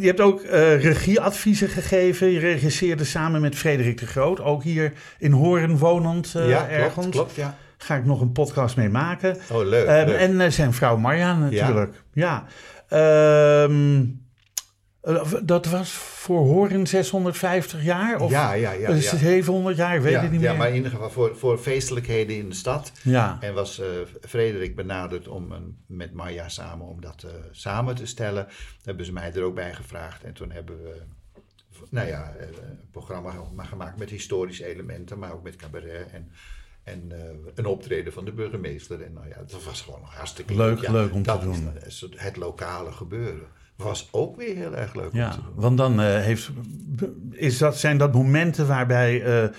[0.00, 2.30] je hebt ook eh, regieadviezen gegeven.
[2.30, 4.40] Je regisseerde samen met Frederik de Groot.
[4.40, 6.92] Ook hier in Horen wonend eh, ja, ergens.
[6.94, 7.56] klopt, klopt, ja.
[7.78, 9.36] Ga ik nog een podcast mee maken.
[9.52, 9.86] Oh, leuk.
[9.86, 10.16] Ehm, leuk.
[10.18, 11.94] en eh, zijn vrouw Marja natuurlijk.
[12.12, 12.44] Ja.
[12.88, 14.08] Ehm, eh,
[15.42, 18.20] dat was voor Horen 650 jaar?
[18.20, 18.88] Of ja, ja, ja.
[18.88, 19.16] eh, ja.
[19.16, 19.96] 700 jaar?
[19.96, 20.58] Ik weet ja, het niet ja, meer.
[20.58, 22.92] maar in ieder geval voor, voor feestelijkheden in de stad.
[23.02, 23.86] Ja, En was eh,
[24.20, 28.46] Frederik benaderd om een, met Maya samen om dat eh, samen te stellen.
[28.84, 30.24] hebben ze mij er ook bij gevraagd.
[30.24, 31.02] En toen hebben we
[31.90, 36.10] nou ja, eh, een programma gemaakt met historische elementen, maar ook met cabaret.
[36.10, 36.30] En,
[36.82, 39.02] en eh, een optreden van de burgemeester.
[39.02, 41.72] En nou ja, dat was gewoon hartstikke Leuk, Ja, leuk om te doen.
[42.16, 43.46] het lokale gebeuren
[43.82, 45.36] was ook weer heel erg leuk ja.
[45.54, 46.50] want dan eh, heeft,
[47.30, 49.52] is dat, zijn dat momenten waarbij eh, eh,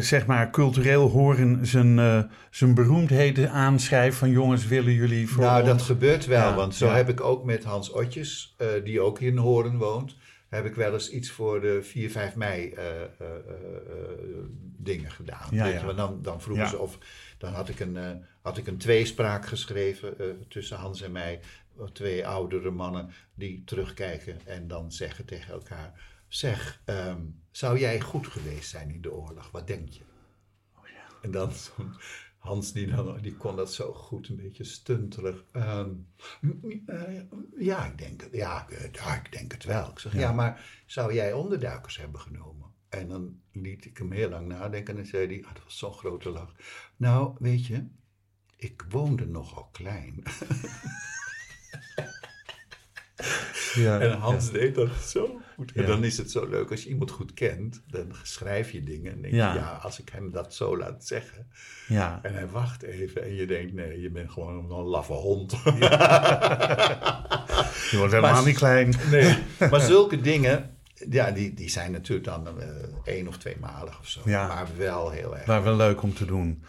[0.00, 5.82] zeg maar cultureel Horen zijn, zijn beroemdheden aanschrijft van jongens willen jullie voor Nou, dat
[5.82, 6.94] gebeurt wel, Ja, want zo ja.
[6.94, 10.16] heb ik ook met Hans Otjes, die ook in Horen woont,
[10.48, 12.74] heb ik wel eens iets voor de 4, 5 mei
[14.78, 15.48] dingen gedaan.
[15.50, 15.92] Ja, ja.
[15.92, 16.98] dan, dan vroegen ze of,
[17.38, 17.98] dan had ik een,
[18.42, 20.14] had ik een tweespraak geschreven
[20.48, 21.40] tussen Hans en mij,
[21.92, 27.20] twee oudere mannen die terugkijken en dan zeggen tegen elkaar, zeg, ehm,
[27.50, 29.50] zou jij goed geweest zijn in de oorlog?
[29.50, 30.02] Wat denk je?
[31.22, 31.50] En dan
[32.38, 35.44] Hans, die, dan, die kon dat zo goed, een beetje stuntelig.
[35.52, 35.90] Ehm,
[36.86, 37.20] eh,
[37.58, 39.90] ja, ik denk, het- ja, ik- ja, ik denk het wel.
[39.90, 40.32] Ik zeg, ja.
[40.32, 42.70] maar zou jij onderduikers hebben genomen?
[42.88, 45.92] En dan liet ik hem heel lang nadenken en zei hij, ah, dat was zo'n
[45.92, 46.54] grote lach.
[46.96, 47.86] Nou, weet je,
[48.56, 50.22] ik woonde nogal klein.
[53.74, 54.52] Ja, En Hans ja.
[54.52, 55.72] deed dat zo goed.
[55.74, 55.88] En Ja.
[55.88, 59.22] dan is het zo leuk als je iemand goed kent, dan schrijf je dingen en
[59.22, 59.52] denk Ja.
[59.52, 61.46] je, ja, als ik hem dat zo laat zeggen.
[61.88, 62.18] Ja.
[62.22, 65.52] En hij wacht even en je denkt, nee, je bent gewoon een laffe hond.
[67.90, 68.94] Je wordt helemaal Maar- niet klein.
[69.10, 69.38] Nee,
[69.70, 70.76] maar zulke dingen,
[71.10, 72.68] ja, die, die zijn natuurlijk dan eh,
[73.04, 74.20] één of tweemalig of zo.
[74.24, 75.46] Maar wel heel erg.
[75.46, 76.62] Maar wel leuk om te doen.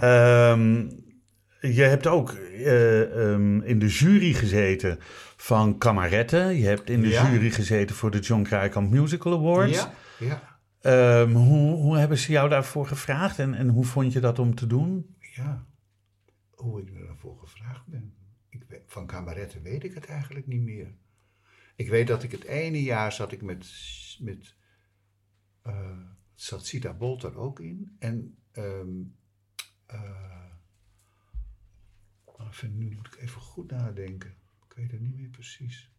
[0.00, 0.84] Ehm,
[1.62, 4.96] je hebt ook eh, ehm, in de jury gezeten
[5.36, 6.54] van Kamaretten.
[6.56, 7.30] Je hebt in de Ja.
[7.30, 9.78] jury gezeten voor de John Krijkamp Musical Awards.
[9.78, 10.50] Ja, ja,
[10.80, 14.54] Ehm, hoe, hoe hebben ze jou daarvoor gevraagd en, en hoe vond je dat om
[14.54, 15.16] te doen?
[15.34, 15.66] ja.
[16.50, 18.14] Hoe ik er daarvoor gevraagd ben.
[18.48, 20.94] Ik van kameretten weet ik het eigenlijk niet meer.
[21.76, 23.66] Ik weet dat ik het ene jaar zat ik met,
[24.20, 24.54] met
[25.62, 25.98] eh,
[26.34, 27.96] zat Sita Bolt er ook in.
[27.98, 28.88] En ehm
[29.86, 30.31] eh,
[32.50, 34.34] even, nu moet ik even goed nadenken.
[34.68, 35.90] Ik weet het niet meer precies.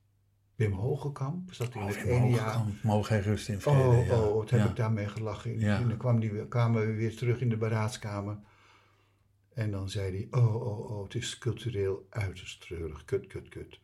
[0.55, 2.61] Wim Hogekamp zat in het ene jaar.
[2.83, 3.79] Mogen hij rust in vrede.
[3.79, 4.19] Oh, ja.
[4.21, 4.69] oh, wat heb Ja.
[4.69, 5.59] ik daarmee gelachen.
[5.59, 5.79] Ja.
[5.79, 8.37] En dan kwam die, weer- kwamen we weer terug in de beraadskamer.
[9.53, 13.05] En dan zei hij, oh, oh, oh, het is cultureel uiterst treurig.
[13.05, 13.79] Kut, kut, kut.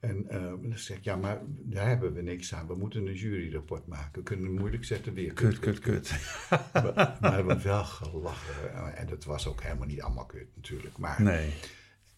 [0.00, 2.66] En eh, dan zeg ik, ja, maar daar hebben we niks aan.
[2.66, 4.12] We moeten een juryrapport maken.
[4.12, 5.32] We kunnen het moeilijk zetten weer.
[5.32, 6.14] Kut, kut, kut.
[6.50, 8.96] Maar, maar we hebben wel gelachen.
[8.96, 10.98] En dat was ook helemaal niet allemaal kut natuurlijk.
[10.98, 11.52] Maar, Nee,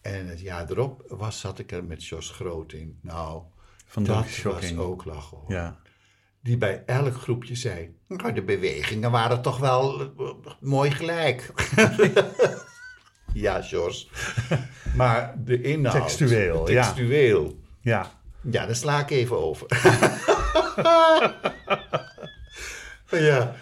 [0.03, 2.97] En het jaar erop was, zat ik er met Jos Groot in.
[3.01, 3.41] Nou,
[3.85, 5.79] van dat was ook lachen hoor Ja.
[6.41, 10.07] die bij elk groepje zei: "Nou, De bewegingen waren toch wel eh,
[10.59, 11.51] mooi gelijk.
[13.33, 14.09] ja, Jos.
[14.95, 16.01] Maar de inhoud.
[16.01, 16.81] Textueel, ja.
[16.83, 17.59] Textueel.
[17.81, 18.11] ja.
[18.41, 18.65] Ja.
[18.65, 19.67] daar sla ik even over.
[23.09, 23.55] ja,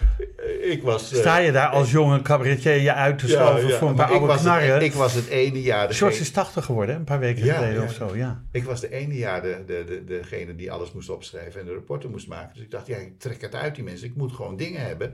[0.63, 1.11] ik was.
[1.13, 4.25] eh, Sta je daar als jonge cabaretier je uit te schoven voor een paar oude
[4.25, 4.73] was knarren?
[4.73, 5.87] Het, ik was het ene jaar.
[5.87, 8.15] degene- George is 80 geworden, een paar weken Ja, geleden of zo.
[8.15, 8.43] Ja.
[8.51, 11.73] Ik was de ene jaar de, de, de, degene die alles moest opschrijven en de
[11.73, 12.53] rapporten moest maken.
[12.53, 14.07] Dus ik dacht, ja, ik trek het uit die mensen.
[14.07, 15.13] Ik moet gewoon dingen hebben.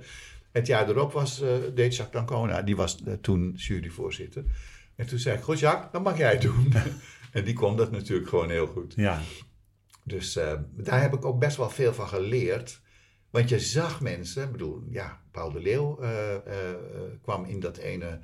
[0.51, 4.43] Het jaar erop was, eh deed Jacques Dancona, die was eh, toen juryvoorzitter.
[4.95, 6.73] En toen zei ik, goed Jacques, dan mag jij het doen.
[7.31, 8.93] en die kon dat natuurlijk gewoon heel goed.
[8.95, 9.19] ja.
[10.03, 10.39] Dus
[10.77, 12.79] daar heb ik ook best wel veel van geleerd.
[13.29, 16.77] Want je zag mensen, ik bedoel, ja, Paul de Leeuw eh, eh, eh,
[17.21, 18.19] kwam in dat ene,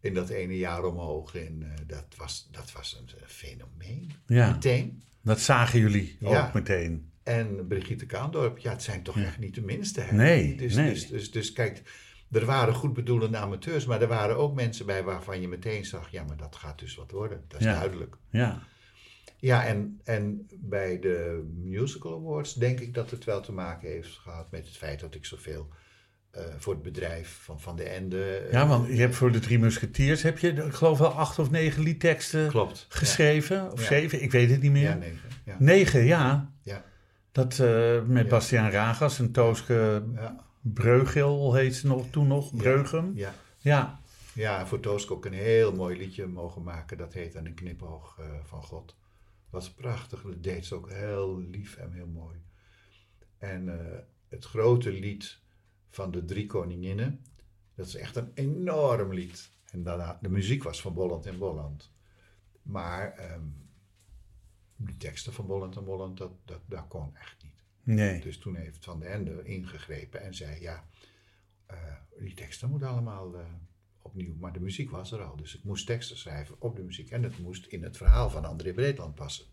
[0.00, 1.34] in dat ene jaar omhoog.
[1.34, 4.12] En dat, was, dat was een, fenomeen.
[4.26, 4.50] Ja.
[4.50, 5.02] Meteen.
[5.22, 6.46] Dat zagen jullie Ja.
[6.46, 7.10] ook meteen.
[7.22, 10.00] En Brigitte Kaandorp, ja, het zijn toch echt niet de minste.
[10.00, 10.16] Hè?
[10.16, 10.92] Nee, dus, nee.
[10.92, 11.82] Dus, dus, dus kijk,
[12.30, 16.10] er waren goed bedoelende amateurs, maar er waren ook mensen bij waarvan je meteen zag,
[16.10, 17.44] ja, maar dat gaat dus wat worden.
[17.48, 17.78] Dat is Ja.
[17.78, 18.16] duidelijk.
[18.30, 18.62] Ja.
[19.38, 24.16] Ja, en, en bij de Musical Awards denk ik dat het wel te maken heeft
[24.18, 25.68] gehad met het feit dat ik zoveel
[26.36, 28.48] uh, voor het bedrijf van Van de Ende.
[28.50, 31.50] ja, want je hebt voor de Drie Musketeers heb je, ik geloof wel acht of
[31.50, 33.56] negen liedteksten Klopt, geschreven.
[33.56, 33.68] ja.
[33.68, 33.86] Of Ja.
[33.86, 34.82] zeven, ik weet het niet meer.
[34.88, 35.28] Ja, negen.
[35.44, 35.56] Ja.
[35.58, 36.52] Negen, ja.
[36.62, 36.84] Ja.
[37.32, 38.28] Dat eh, met.
[38.28, 40.02] Bastiaan Ragas en Tooske.
[40.60, 43.12] Breugel heet ze nog toen nog, Breugem.
[43.14, 43.34] Ja.
[43.58, 44.00] Ja.
[44.32, 46.96] Ja, voor Toosk ook een heel mooi liedje mogen maken.
[46.98, 48.96] Dat heet Aan een knipoog eh, van God.
[49.50, 50.22] Was prachtig.
[50.22, 52.36] Dat deed ze ook heel lief en heel mooi.
[53.38, 53.96] En eh,
[54.28, 55.38] het grote lied
[55.90, 57.24] van de Drie Koninginnen.
[57.74, 59.50] Dat is echt een enorm lied.
[59.70, 61.92] En daarna, de muziek was van Bolland en Bolland.
[62.62, 63.48] Maar ehm
[64.76, 67.62] die teksten van Bolland en Bolland, dat, dat, dat kon echt niet.
[67.82, 68.20] Nee.
[68.20, 70.86] Dus toen heeft Van den Ende ingegrepen en zei: Ja,
[71.66, 71.76] eh,
[72.18, 73.44] die teksten moeten allemaal eh,
[74.02, 74.34] opnieuw.
[74.34, 77.10] Maar de muziek was er al, dus ik moest teksten schrijven op de muziek.
[77.10, 79.46] En het moest in het verhaal van André Breedland passen.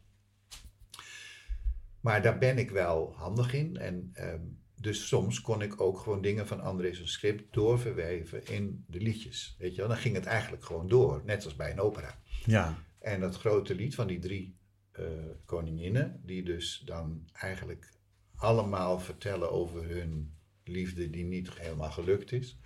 [2.00, 3.78] Maar daar ben ik wel handig in.
[3.78, 4.46] En ehm,
[4.84, 9.56] dus soms kon ik ook gewoon dingen van André zijn script doorverweven in de liedjes.
[9.58, 12.22] Weet je wel, dan ging het eigenlijk gewoon door, net als bij een opera.
[12.46, 12.84] Ja.
[13.00, 14.58] En dat grote lied van die drie
[14.92, 15.06] eh,
[15.46, 17.94] koninginnen, die dus dan eigenlijk
[18.36, 22.58] allemaal vertellen over hun liefde die niet helemaal gelukt is.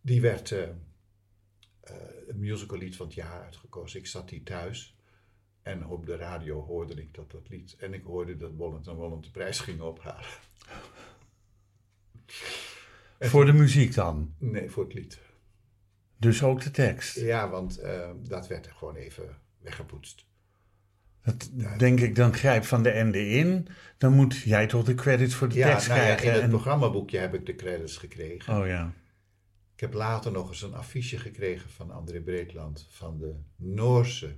[0.00, 0.74] Die werd eh, eh,
[2.26, 3.98] het musicallied van het jaar uitgekozen.
[3.98, 4.96] Ik zat hier thuis
[5.62, 7.76] en op de radio hoorde ik dat dat lied.
[7.76, 10.50] En ik hoorde dat Bolland en Bolland de prijs ging ophalen.
[13.20, 14.34] Voor de muziek dan.
[14.38, 15.20] Nee, voor het lied.
[16.18, 17.16] Dus ook de tekst.
[17.20, 20.24] Ja, want eh, dat werd er gewoon even weggepoetst.
[21.24, 23.68] Dat denk ik, dan grijpt Van de Ende in.
[23.98, 26.26] Dan moet jij toch de credits voor de Ja, tekst nou ja, krijgen.
[26.26, 28.58] in het en- programmaboekje heb ik de credits gekregen.
[28.60, 28.92] Oh ja.
[29.74, 34.36] Ik heb later nog eens een affiche gekregen van André Breedland van de Noorse,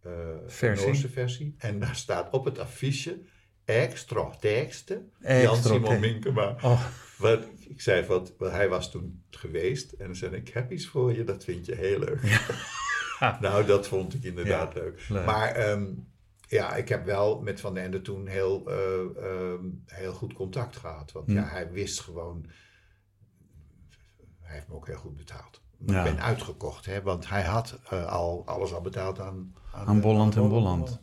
[0.00, 0.12] eh,
[0.46, 0.86] Versie.
[0.86, 1.54] Noorse versie.
[1.58, 3.18] En daar staat op het affiche
[3.64, 5.12] extra teksten.
[5.20, 6.00] Extra Jan Simon tekst.
[6.00, 6.56] Minkema.
[6.62, 6.84] Oh,
[7.18, 10.86] Wat, ik zei wat, want hij was toen geweest en dan zei ik, heb iets
[10.86, 12.40] voor je, dat vind je heel leuk.
[13.40, 15.06] nou, dat vond ik inderdaad Ja, leuk.
[15.08, 15.24] leuk.
[15.26, 15.84] Maar ehm,
[16.48, 20.76] ja, ik heb wel met Van den Ende toen heel, eh, ehm, heel goed contact
[20.76, 21.12] gehad.
[21.12, 21.32] Want Hm.
[21.34, 22.46] ja, hij wist gewoon,
[24.40, 25.62] hij heeft me ook heel goed betaald.
[25.86, 26.04] Ja.
[26.04, 29.54] Ik ben uitgekocht, hè, want hij had eh, al alles al betaald aan...
[29.72, 31.02] Aan Bolland en Bolland.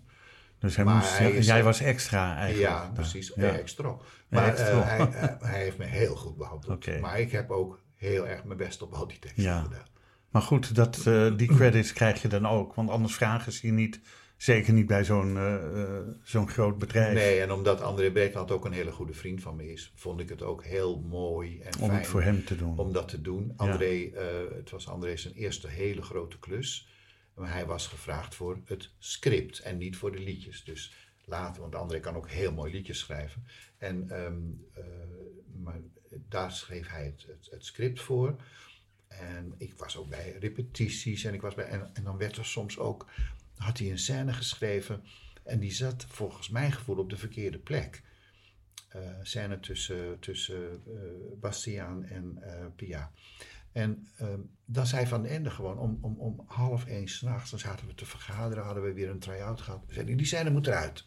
[0.61, 2.69] Dus hij Maar moest, hij is- jij was extra eigenlijk.
[2.73, 3.31] Ja, precies.
[3.35, 3.49] Ja.
[3.57, 3.95] Extra.
[4.27, 4.67] Maar extra.
[4.81, 6.99] eh, hij, eh, hij heeft me heel goed behandeld.
[7.01, 9.61] Maar ik heb ook heel erg mijn best op al die teksten Ja.
[9.61, 9.85] gedaan.
[10.29, 12.73] Maar goed, dat, eh, die credits krijg je dan ook.
[12.75, 13.99] Want anders vragen ze je niet.
[14.37, 15.53] Zeker niet bij zo'n eh,
[15.83, 15.89] eh,
[16.23, 17.13] zo'n groot bedrijf.
[17.13, 20.29] Nee, en omdat André Breedland ook een hele goede vriend van me is, vond ik
[20.29, 22.77] het ook heel mooi en om fijn het voor hem te doen.
[22.77, 23.53] om dat te doen.
[23.55, 24.23] André, eh,
[24.55, 26.87] het was André zijn eerste hele grote klus.
[27.33, 30.63] Maar hij was gevraagd voor het script en niet voor de liedjes.
[30.63, 30.93] Dus
[31.25, 33.45] later, want André kan ook heel mooi liedjes schrijven.
[33.77, 34.41] En, ehm,
[34.73, 34.83] eh,
[35.61, 35.79] maar
[36.27, 38.43] daar schreef hij het, het, script voor.
[39.07, 41.65] En ik was ook bij repetities en ik was bij.
[41.65, 43.09] En, dan werd er soms ook.
[43.55, 45.03] had hij een scène geschreven.
[45.43, 48.03] En die zat volgens mijn gevoel op de verkeerde plek.
[48.87, 52.43] Eh scène tussen, tussen eh, Bastiaan en
[52.75, 53.11] Pia.
[53.71, 57.87] En ehm, dan zei Van Ende gewoon om, om, om half één s'nachts, dan zaten
[57.87, 59.83] we te vergaderen, hadden we weer een try-out gehad.
[59.87, 61.05] We zeiden, die scène moet eruit.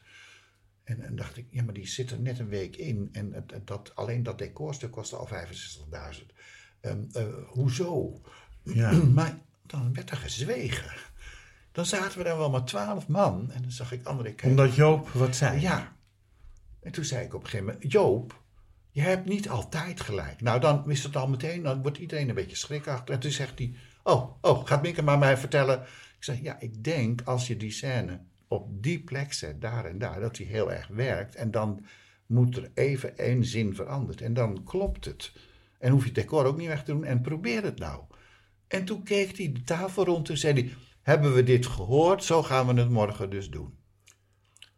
[0.84, 3.08] En dan dacht ik, ja, maar die zit er net een week in.
[3.12, 6.26] En het, het- dat, alleen dat decorstuk kostte al 65.000.
[6.80, 8.20] Ehm, eh, hoezo?
[8.62, 8.92] Ja.
[9.18, 10.92] maar dan werd er gezwegen.
[11.72, 13.50] Dan zaten we daar wel maar twaalf man.
[13.50, 14.48] En dan zag ik André kijken.
[14.50, 15.60] Omdat Joop wat zei.
[15.60, 15.96] Ja.
[16.82, 18.42] En toen zei ik op een gegeven moment: Joop,
[18.94, 20.40] je hebt niet altijd gelijk.
[20.40, 23.14] Nou, dan is het al meteen, dan wordt iedereen een beetje schrikachtig.
[23.14, 25.80] En toen zegt hij: Oh, oh, gaat Minke maar mij vertellen.
[26.16, 29.98] Ik zeg: Ja, ik denk als je die scène op die plek zet, daar en
[29.98, 31.34] daar, dat die heel erg werkt.
[31.34, 31.84] En dan
[32.26, 34.20] moet er even één zin veranderd.
[34.20, 35.32] En dan klopt het.
[35.78, 37.04] En hoef je het decor ook niet weg te doen.
[37.04, 38.02] En probeer het nou.
[38.68, 42.24] En toen keek hij de tafel rond en zei hij: Hebben we dit gehoord?
[42.24, 43.74] Zo gaan we het morgen dus doen.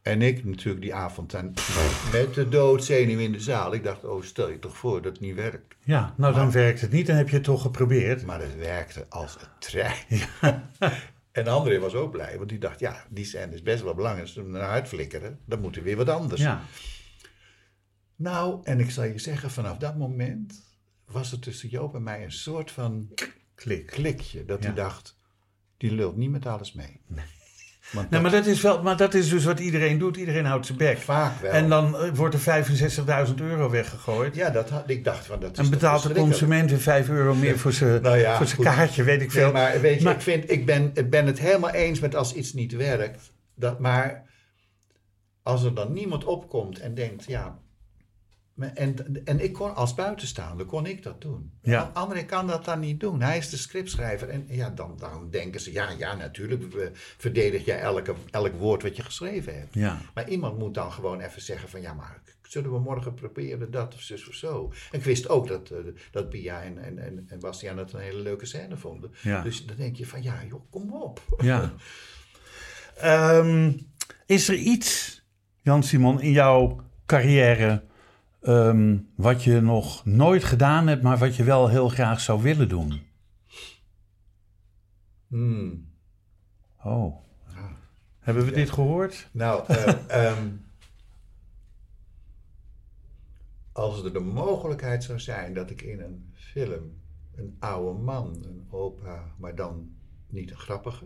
[0.07, 1.55] En ik natuurlijk die avond dan
[2.13, 3.75] met de doodzenuw in de zaal.
[3.75, 5.75] Ik dacht, oh stel je toch voor dat het niet werkt.
[5.85, 7.07] Ja, nou dan werkt het niet.
[7.07, 8.25] Dan heb je het toch geprobeerd.
[8.25, 9.97] Maar het werkte als een trein.
[11.33, 14.27] En André was ook blij, want die dacht, ja, die scène is best wel belangrijk.
[14.27, 16.41] Als we hem eruit flikkeren, dan moet er weer wat anders.
[16.41, 16.63] Ja.
[18.17, 20.63] Nou, en ik zal je zeggen, vanaf dat moment
[21.05, 23.09] was er tussen Joop en mij een soort van
[23.55, 23.87] Klik.
[23.87, 24.45] klikje.
[24.45, 24.67] Dat Ja.
[24.67, 25.19] hij dacht,
[25.77, 27.01] die lult niet met alles mee.
[27.91, 30.17] Want Nee, maar dat, is wel, maar dat is dus wat iedereen doet.
[30.17, 30.99] Iedereen houdt zijn bek.
[30.99, 31.51] Vaak wel.
[31.51, 32.65] En dan eh, wordt er
[33.29, 34.35] 65.000 euro weggegooid.
[34.35, 37.35] Ja, dat had, ik dacht van dat is en betaalt de consument weer 5 euro
[37.35, 39.43] meer voor zijn Nou ja, voor kaartje, weet ik veel.
[39.43, 42.15] Nee, maar weet je, Maar- ik, vind, ik, ben, ik ben het helemaal eens met
[42.15, 43.33] als iets niet werkt.
[43.55, 44.25] Dat, maar
[45.43, 47.59] als er dan niemand opkomt en denkt, ja.
[48.59, 51.53] En, en ik kon als buitenstaander kon ik dat doen.
[51.63, 51.91] Ja.
[51.95, 53.21] André kan dat dan niet doen.
[53.21, 54.29] Hij is de scriptschrijver.
[54.29, 58.97] En ja, dan, dan denken ze, ja, ja, natuurlijk verdedig jij elke, elk woord wat
[58.97, 59.75] je geschreven hebt.
[59.75, 60.01] Ja.
[60.15, 63.95] Maar iemand moet dan gewoon even zeggen van ja, maar zullen we morgen proberen dat
[63.95, 64.73] of zus of zo.
[64.91, 65.79] En ik wist ook dat, eh,
[66.11, 69.11] dat Bia en, en, en, en Bastiaan het een hele leuke scène vonden.
[69.23, 69.43] Ja.
[69.43, 71.21] Dus dan denk je van ja, joh, kom op.
[71.39, 71.73] Ja.
[72.97, 73.73] Ehm,
[74.27, 75.23] is er iets,
[75.63, 77.83] Jan Simon, in jouw carrière
[78.47, 82.69] ehm, wat je nog nooit gedaan hebt, maar wat je wel heel graag zou willen
[82.69, 83.01] doen?
[85.27, 85.89] Hmm.
[86.83, 87.25] Oh.
[88.19, 89.29] Hebben we dit gehoord?
[89.33, 89.93] Nou, eh,
[90.27, 90.49] ehm,
[93.73, 97.01] als er de mogelijkheid zou zijn dat ik in een film
[97.35, 99.91] een oude man, een opa, maar dan
[100.29, 101.05] niet een grappige,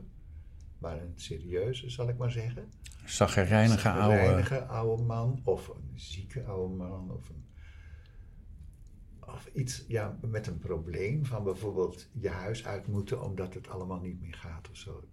[0.81, 2.73] maar een serieuze, zal ik maar zeggen.
[3.05, 4.17] Zaggerijnige Een oude.
[4.17, 7.45] reinige oude man of een zieke oude man of, een,
[9.21, 14.01] of iets ja, met een probleem van bijvoorbeeld je huis uit moeten omdat het allemaal
[14.01, 15.05] niet meer gaat of zo.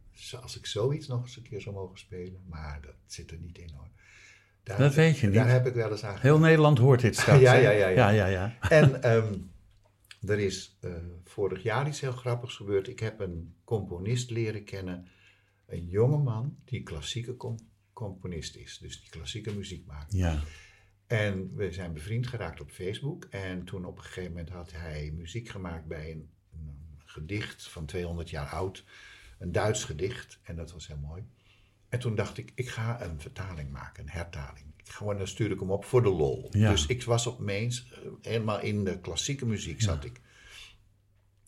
[0.42, 3.58] Als ik zoiets nog eens een keer zou mogen spelen, maar dat zit er niet
[3.58, 3.88] in hoor.
[4.64, 5.36] Daar Dat weet je niet.
[5.36, 7.40] Daar heb ik wel eens aan Heel Nederland hoort dit straks.
[7.40, 8.10] Ja, ja, ja, ja.
[8.10, 8.58] ja, ja, ja.
[8.70, 9.34] En ehm,
[10.26, 10.92] er is eh,
[11.24, 12.88] vorig jaar iets heel grappigs gebeurd.
[12.88, 15.08] Ik heb een componist leren kennen.
[15.68, 18.78] Een jonge man die klassieke com- componist is.
[18.78, 20.14] Dus die klassieke muziek maakt.
[20.14, 20.42] Ja.
[21.08, 23.24] En we zijn bevriend geraakt op Facebook.
[23.30, 27.86] En toen op een gegeven moment had hij muziek gemaakt bij een, een gedicht van
[27.86, 28.84] 200 jaar oud.
[29.40, 30.40] Een Duits gedicht.
[30.44, 31.24] En dat was heel mooi.
[31.90, 34.66] En toen dacht ik, ik ga een vertaling maken, een hertaling.
[34.78, 36.48] Ik Gewoon, dan stuurde ik hem op voor de lol.
[36.52, 36.72] Ja.
[36.72, 40.22] Dus ik was opeens eh, helemaal in de klassieke muziek zat ik.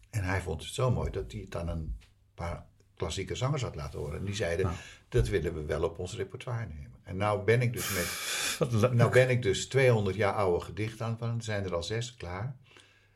[0.09, 1.97] En hij vond het zo mooi dat hij het aan een
[2.33, 2.68] paar
[2.99, 4.19] klassieke zangers had laten horen.
[4.19, 4.77] En die zeiden, Nou.
[5.09, 6.91] dat willen we wel op ons repertoire nemen.
[7.03, 8.11] En nou ben ik dus met
[8.99, 11.21] nou ben ik dus 200 jaar oude gedichten aan het.
[11.21, 12.55] Er zijn er al zes klaar.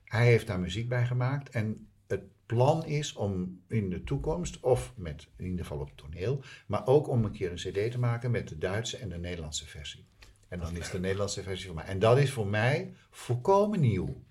[0.03, 1.49] Hij heeft daar muziek bij gemaakt.
[1.49, 5.97] En het plan is om in de toekomst, of met in ieder geval op het
[5.97, 9.17] toneel, maar ook om een keer een cd te maken met de Duitse en de
[9.17, 10.05] Nederlandse versie.
[10.47, 11.85] En dan is de Nederlandse versie voor mij.
[11.85, 14.21] En dat is voor mij volkomen nieuw.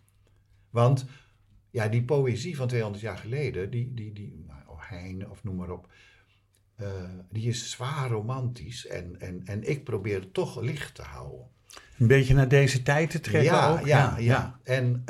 [0.70, 1.07] Want
[1.70, 5.70] ja, die poëzie van 200 jaar geleden, die, die, die nou, Heine of noem maar
[5.70, 5.89] op,
[6.76, 6.87] eh,
[7.30, 8.87] die is zwaar romantisch.
[8.87, 11.47] En, en, en ik probeer het toch licht te houden.
[11.99, 13.87] Een beetje naar deze tijd te trekken Ja, ook.
[13.87, 14.61] ja, ja.
[14.62, 15.03] En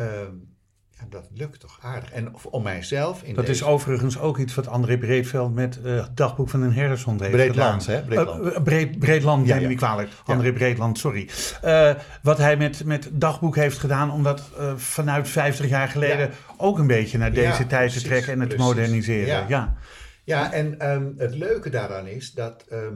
[1.02, 2.12] ja, dat lukt toch aardig.
[2.12, 6.16] En om mijzelf in Dat is overigens ook iets wat André Breedveld met eh, het
[6.16, 7.96] dagboek van een herdershond heeft Breedland, gedaan.
[8.00, 8.06] hè?
[8.06, 8.44] Breedland.
[8.46, 9.76] Eh, eh, Breed, Breedland, Ja, neem ja.
[9.76, 10.10] kwalijk.
[10.24, 11.28] André Breedland, sorry.
[11.62, 11.90] Eh,
[12.22, 16.30] wat hij met, met dagboek heeft gedaan om dat eh, vanuit 50 jaar geleden Ja.
[16.56, 18.66] ook een beetje naar deze Ja, tijd te trekken en het precies.
[18.66, 19.26] moderniseren.
[19.26, 19.44] Ja.
[19.48, 19.76] Ja.
[20.24, 22.94] Ja, en ehm, het leuke daaraan is dat ehm,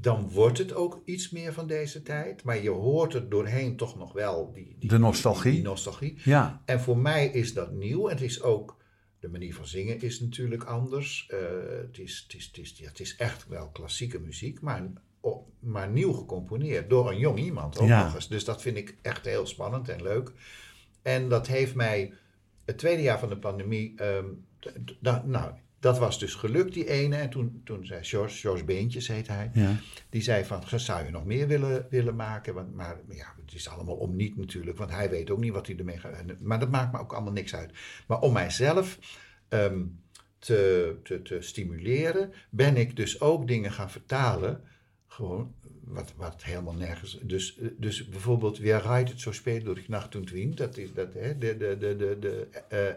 [0.00, 2.42] dan wordt het ook iets meer van deze tijd.
[2.44, 5.42] Maar je hoort er doorheen toch nog wel die, die, De nostalgie.
[5.52, 6.18] Die, die nostalgie.
[6.24, 6.62] ja.
[6.64, 8.08] En voor mij is dat nieuw.
[8.08, 8.76] Het is ook,
[9.20, 11.26] de manier van zingen is natuurlijk anders.
[11.30, 11.38] Eh,
[11.80, 14.88] het, is, het, is, het, is, ja, het is echt wel klassieke muziek, maar,
[15.58, 18.04] maar nieuw gecomponeerd door een jong iemand ook Ja.
[18.04, 18.28] nog eens.
[18.28, 20.32] Dus dat vind ik echt heel spannend en leuk.
[21.02, 22.12] En dat heeft mij
[22.64, 24.24] het tweede jaar van de pandemie, ehm,
[25.00, 27.16] da- nou, dat was dus gelukt, die ene.
[27.16, 29.76] En toen, toen zei George, George Beentjes heet hij, Ja.
[30.10, 32.54] die zei van, zou je nog meer willen, willen maken?
[32.54, 35.66] Want, maar ja, het is allemaal om niet natuurlijk, want hij weet ook niet wat
[35.66, 36.40] hij ermee gaat.
[36.40, 37.72] Maar dat maakt me ook allemaal niks uit.
[38.06, 38.98] Maar om mijzelf
[39.48, 39.82] ehm,
[40.38, 44.60] te, te, te stimuleren, ben ik dus ook dingen gaan vertalen.
[45.06, 45.54] Gewoon,
[45.84, 47.18] wat, wat helemaal nergens...
[47.22, 51.14] Dus, dus bijvoorbeeld, Wer reitet zo spelen door de nacht und wind, dat is dat,
[51.14, 52.46] hè, de, de, de, de, de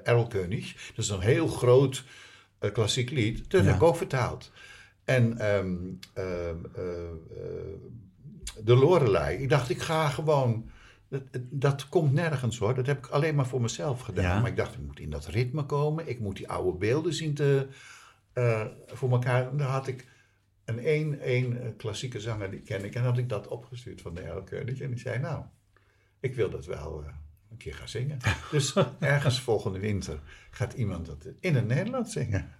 [0.03, 0.91] Erlkönig.
[0.95, 2.03] Dat is een heel groot
[2.61, 3.51] eh, klassiek lied.
[3.51, 4.51] Dat heb ik ook vertaald.
[5.03, 5.77] En ehm,
[6.13, 6.81] ehm, eh,
[8.63, 9.37] de Lorelei.
[9.37, 10.69] Ik dacht, ik ga gewoon.
[11.07, 12.73] Dat, dat komt nergens hoor.
[12.73, 14.35] Dat heb ik alleen maar voor mezelf gedaan.
[14.35, 14.39] Ja.
[14.39, 16.07] Maar ik dacht, ik moet in dat ritme komen.
[16.07, 17.67] Ik moet die oude beelden zien te,
[18.33, 19.49] eh, voor elkaar.
[19.49, 20.07] En daar had ik
[20.65, 22.95] een één, één eh, klassieke zanger, die ken ik.
[22.95, 24.79] En had ik dat opgestuurd van de Erlkönig.
[24.79, 25.43] En die zei, nou,
[26.19, 27.03] ik wil dat wel
[27.51, 28.17] een keer gaan zingen.
[28.51, 30.19] Dus ergens volgende winter
[30.51, 32.51] gaat iemand dat in het Nederlands zingen.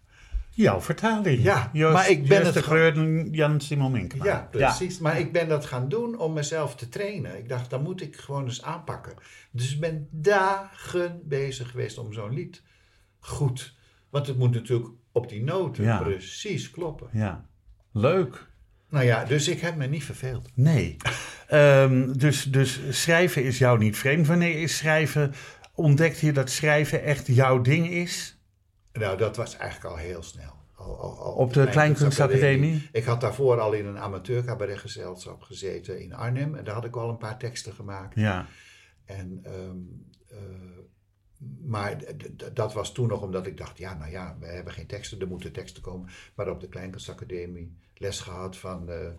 [0.54, 1.44] Jouw vertaling.
[1.44, 4.26] Ja, Joost, maar ik ben het de Jan Simon Minkema.
[4.26, 5.00] Ja, precies.
[5.00, 7.38] Maar ik ben dat gaan doen om mezelf te trainen.
[7.38, 9.14] Ik dacht, dat moet ik gewoon eens aanpakken.
[9.52, 12.62] Dus ik ben dagen bezig geweest om zo'n lied
[13.20, 13.76] goed.
[14.10, 16.02] Want het moet natuurlijk op die noten Ja.
[16.02, 17.10] precies kloppen.
[17.14, 17.46] Ja.
[17.92, 18.50] Leuk.
[18.92, 20.50] Nou ja, dus ik heb me niet verveeld.
[20.54, 20.98] Nee.
[21.48, 24.28] Ehm, dus, dus schrijven is jou niet vreemd.
[24.28, 25.34] Wanneer is schrijven,
[25.76, 28.40] ontdekte je dat schrijven echt jouw ding is?
[28.94, 30.54] Nou, dat was eigenlijk al heel snel.
[30.76, 32.90] Al, al, al Op de Kleinkunstacademie?
[32.92, 36.56] Ik had daarvoor al in een amateurcabaretgezelschap gezeten in Arnhem.
[36.56, 38.16] En daar had ik al een paar teksten gemaakt.
[38.16, 38.46] Ja.
[39.06, 39.78] En, ehm,
[40.30, 40.38] eh,
[41.72, 42.04] maar
[42.54, 45.28] dat was toen nog omdat ik dacht, ja, nou ja, we hebben geen teksten, er
[45.28, 46.10] moeten teksten komen.
[46.36, 49.14] Maar op de Kleinkunstacademie les gehad van eh eh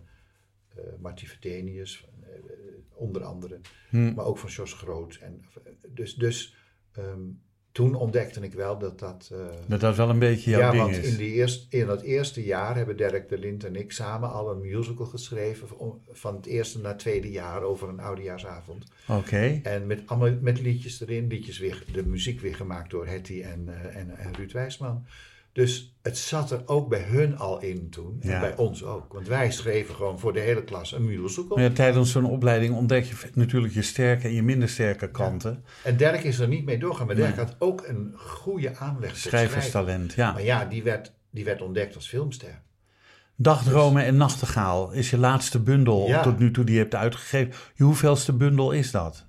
[0.99, 2.29] Marty Vertenius, eh,
[2.93, 3.59] onder andere.
[3.89, 4.13] Hm.
[4.13, 5.15] Maar ook van Jos Groot.
[5.15, 5.45] En,
[5.89, 6.55] dus dus
[6.91, 7.29] ehm,
[7.73, 9.29] toen ontdekte ik wel dat dat...
[9.33, 11.11] eh, Dat dat wel een beetje jouw ja, ding want is.
[11.11, 14.51] in, die eerst, in dat eerste jaar hebben Dirk de Lint en ik samen al
[14.51, 15.67] een musical geschreven.
[16.11, 18.85] van- het eerste naar het tweede jaar over een oudejaarsavond.
[19.07, 19.59] Oké.
[19.63, 21.27] En met, allemaal met liedjes erin.
[21.27, 25.05] Liedjes weer, de muziek weer gemaakt door Hetty en, eh, en, en Ruud Wijsman.
[25.53, 28.17] Dus het zat er ook bij hun al in toen.
[28.21, 28.33] Ja.
[28.33, 29.13] En bij ons ook.
[29.13, 31.55] Want wij schreven gewoon voor de hele klas een musical.
[31.55, 35.63] Maar ja, tijdens zo'n opleiding ontdek je natuurlijk je sterke en je minder sterke kanten.
[35.83, 37.07] En Dirk is er niet mee doorgaan.
[37.07, 39.17] Maar Dirk had ook een goede aanleg.
[39.17, 40.31] Schrijverstalent, ja.
[40.31, 42.61] Maar ja, die werd, die werd ontdekt als filmster.
[43.35, 47.53] Dagdromen en Nachtegaal is je laatste bundel tot nu toe die je hebt uitgegeven.
[47.73, 49.27] Je hoeveelste bundel is dat?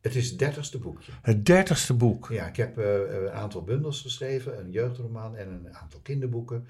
[0.00, 1.12] Het is het dertigste boekje.
[1.22, 2.28] Het dertigste boek.
[2.32, 6.66] Ja, ik heb eh, een aantal bundels geschreven, een jeugdroman en een aantal kinderboeken.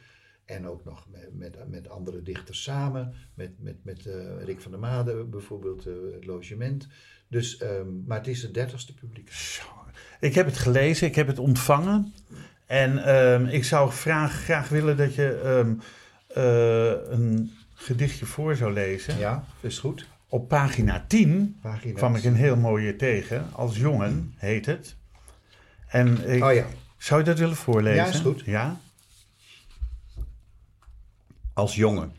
[0.50, 4.70] En ook nog met, met, met andere dichters samen, met, met, met eh, Rick van
[4.70, 6.88] der Made bijvoorbeeld, eh, het logement.
[7.28, 9.30] Dus, ehm, maar het is het dertigste publiek.
[10.20, 12.14] Ik heb het gelezen, ik heb het ontvangen.
[12.66, 15.74] En ehm, ik zou graag, graag willen dat je ehm,
[16.26, 19.18] eh, een gedichtje voor zou lezen.
[19.18, 20.06] Ja, is goed.
[20.32, 21.94] Op pagina 10 Pagina.
[21.94, 23.52] kwam ik een heel mooie tegen.
[23.52, 24.96] Als jongen heet het.
[25.86, 26.66] En ik, Oh ja.
[26.98, 28.04] zou je dat willen voorlezen?
[28.04, 28.40] Ja, is goed.
[28.44, 28.80] Ja?
[31.54, 32.14] Als jongen.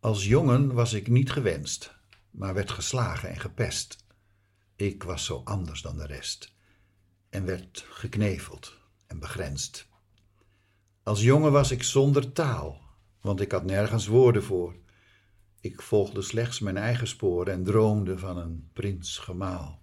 [0.00, 1.94] Als jongen was ik niet gewenst,
[2.30, 4.04] maar werd geslagen en gepest.
[4.76, 6.52] Ik was zo anders dan de rest
[7.30, 9.86] en werd gekneveld en begrensd.
[11.02, 12.80] Als jongen was ik zonder taal,
[13.20, 14.74] want ik had nergens woorden voor.
[15.66, 19.82] Ik volgde slechts mijn eigen sporen en droomde van een prins gemaal.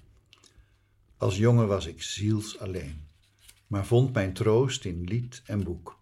[1.17, 3.07] Als jongen was ik ziels alleen,
[3.67, 5.99] maar vond mijn troost in lied en boek.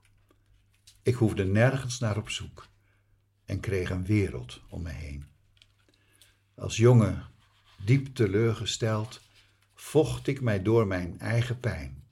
[1.01, 2.67] Ik hoefde nergens naar op zoek
[3.45, 5.25] en kreeg een wereld om me heen.
[6.55, 7.25] Als jongen,
[7.85, 9.21] diep teleurgesteld,
[9.73, 12.03] vocht ik mij door mijn eigen pijn.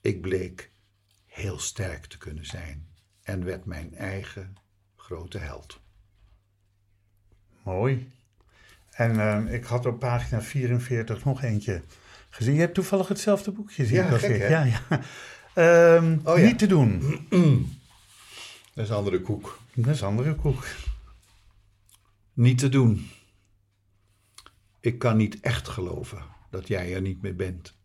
[0.00, 0.70] Ik bleek
[1.26, 2.88] heel sterk te kunnen zijn
[3.22, 4.54] en werd mijn eigen
[4.96, 5.80] grote held.
[7.62, 8.10] Mooi.
[8.90, 11.82] En ehm, ik had op pagina 44 nog eentje
[12.30, 12.54] gezien.
[12.54, 14.48] Je hebt toevallig hetzelfde boekje, zie Ja, gek?
[14.48, 14.80] Ja, ja.
[15.54, 16.44] Ehm, Oh, ja.
[16.44, 17.00] Niet te doen.
[18.74, 19.58] Dat is andere koek.
[19.74, 20.64] Dat is andere koek.
[22.32, 23.10] Niet te doen.
[24.80, 27.78] Ik kan niet echt geloven dat jij er niet meer bent.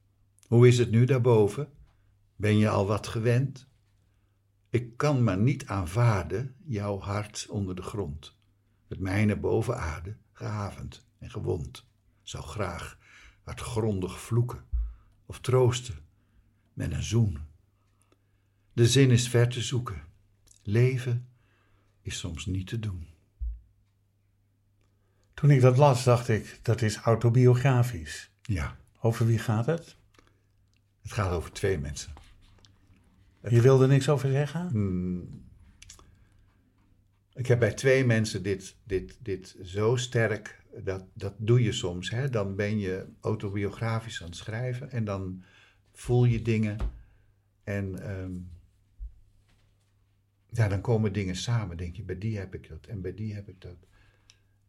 [0.48, 1.70] Hoe is het nu daarboven?
[2.36, 3.68] Ben je al wat gewend?
[4.70, 8.36] Ik kan maar niet aanvaarden jouw hart onder de grond.
[8.88, 11.86] Het mijne boven aarde, gehavend en gewond,
[12.24, 12.98] zou graag
[13.44, 14.66] hardgrondig vloeken
[15.26, 15.96] of troosten
[16.74, 17.40] met een zoen.
[18.74, 20.04] De zin is ver te zoeken.
[20.64, 21.28] Leven
[22.02, 23.08] is soms niet te doen.
[25.34, 28.30] Toen ik dat las, dacht ik, dat is autobiografisch.
[28.42, 29.98] Ja, Over wie gaat het?
[31.02, 32.14] het gaat over twee mensen.
[33.50, 34.70] Je wilde niks over zeggen?
[37.36, 42.10] Ik heb bij twee mensen dit, dit, dit zo sterk, dat, dat doe je soms.
[42.10, 42.30] Hè?
[42.30, 45.44] Dan ben je autobiografisch aan het schrijven en dan
[45.92, 46.78] voel je dingen
[47.64, 48.32] en ehm,
[50.50, 51.78] ja, dan komen dingen samen.
[51.78, 53.78] Denk je, bij die heb ik dat en bij die heb ik dat.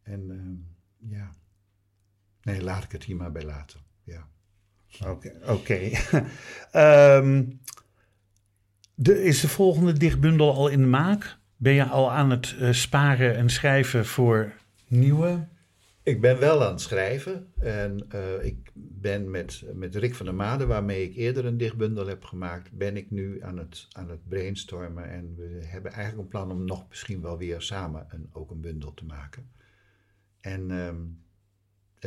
[0.03, 1.35] En ehm, ja,
[2.43, 3.81] nee, laat ik het hier maar bij laten.
[4.03, 4.29] Ja.
[5.07, 5.41] Oké.
[5.47, 5.91] oké.
[6.71, 7.45] Ehm,
[9.03, 11.39] is de volgende dichtbundel al in de maak?
[11.59, 14.53] Ben je al aan het eh, sparen en schrijven voor
[14.89, 15.47] nieuwe?
[16.03, 20.35] Ik ben wel aan het schrijven en eh, ik ben met, met Rick van der
[20.35, 24.29] Made, waarmee ik eerder een dichtbundel heb gemaakt, ben ik nu aan het, aan het
[24.29, 25.11] brainstormen.
[25.11, 28.61] En we hebben eigenlijk een plan om nog misschien wel weer samen een, ook een
[28.61, 29.51] bundel te maken.
[30.41, 31.01] En, ehm,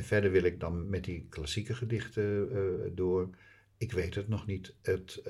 [0.05, 3.29] verder wil ik dan met die klassieke gedichten eh, door.
[3.77, 4.73] Ik weet het nog niet.
[4.81, 5.23] Het,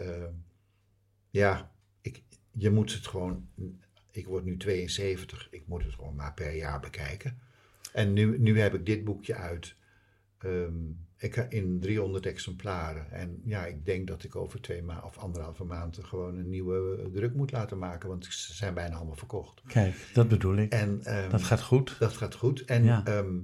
[1.30, 3.48] ja, ik, je moet het gewoon.
[4.12, 7.38] Ik word nu 72, ik moet het gewoon maar per jaar bekijken.
[7.94, 9.76] En nu, nu heb ik dit boekje uit.
[10.38, 10.74] Ehm,
[11.18, 13.12] ik, in 300 exemplaren.
[13.12, 17.10] En ja, ik denk dat ik over twee maanden of anderhalve maanden gewoon een nieuwe
[17.14, 18.10] druk moet laten maken.
[18.10, 19.62] Want ze zijn bijna allemaal verkocht.
[19.68, 20.72] Kijk, dat bedoel ik.
[20.72, 21.96] En, ehm, dat gaat goed.
[22.00, 22.66] Dat gaat goed.
[22.66, 23.06] En ja.
[23.06, 23.38] Ehm,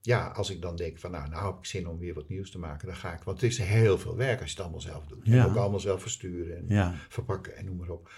[0.00, 2.50] ja, als ik dan denk van nou, nou heb ik zin om weer wat nieuws
[2.50, 3.22] te maken, dan ga ik.
[3.22, 5.26] Want het is heel veel werk als je het allemaal zelf doet.
[5.26, 5.44] Ja.
[5.44, 8.10] En ook allemaal zelf versturen en verpakken en noem maar op.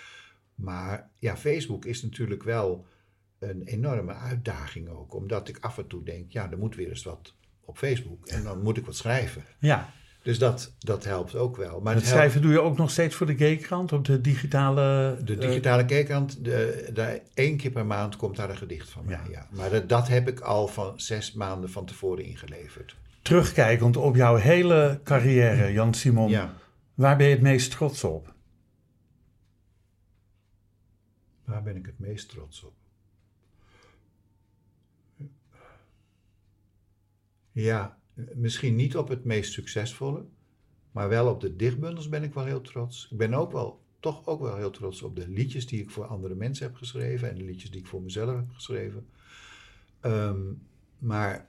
[0.55, 2.87] Maar ja, Facebook is natuurlijk wel
[3.39, 5.15] een enorme uitdaging ook.
[5.15, 7.35] Omdat ik af en toe denk, ja, er moet weer eens wat
[7.65, 8.27] op Facebook.
[8.27, 9.45] En dan moet ik wat schrijven.
[9.59, 9.93] Ja.
[10.23, 11.81] Dus dat, dat helpt ook wel.
[11.81, 15.17] Maar het, schrijven doe je ook nog steeds voor de Gaykrant op de digitale...
[15.25, 19.05] De eh, digitale Gaykrant, de, de, één keer per maand komt daar een gedicht van
[19.05, 19.47] mij, ja.
[19.51, 22.97] Maar dat, dat heb ik al van zes maanden van tevoren ingeleverd.
[23.23, 26.29] Terugkijkend op jouw hele carrière, Jan Simon.
[26.29, 26.55] Ja.
[26.95, 28.32] Waar ben je het meest trots op?
[31.45, 32.75] Waar ben ik het meest trots op?
[37.53, 37.99] Ja,
[38.35, 40.25] misschien niet op het meest succesvolle,
[40.93, 43.09] maar wel op de dichtbundels ben ik wel heel trots.
[43.11, 46.07] Ik ben ook wel, toch ook wel heel trots op de liedjes die ik voor
[46.07, 49.07] andere mensen heb geschreven en de liedjes die ik voor mezelf heb geschreven.
[50.01, 50.41] Ehm,
[50.99, 51.49] maar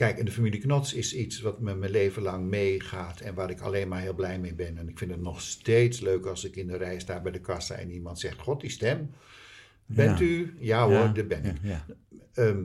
[0.00, 3.50] kijk, en de familie Knots is iets wat me mijn leven lang meegaat en waar
[3.50, 4.78] ik alleen maar heel blij mee ben.
[4.78, 7.40] En ik vind het nog steeds leuk als ik in de rij sta bij de
[7.40, 9.10] kassa en iemand zegt: God, die stem.
[9.86, 10.56] Bent u?
[10.58, 11.06] Ja hoor, ja.
[11.06, 11.56] dat ben ik.
[11.62, 11.84] Ja,
[12.34, 12.62] ehm,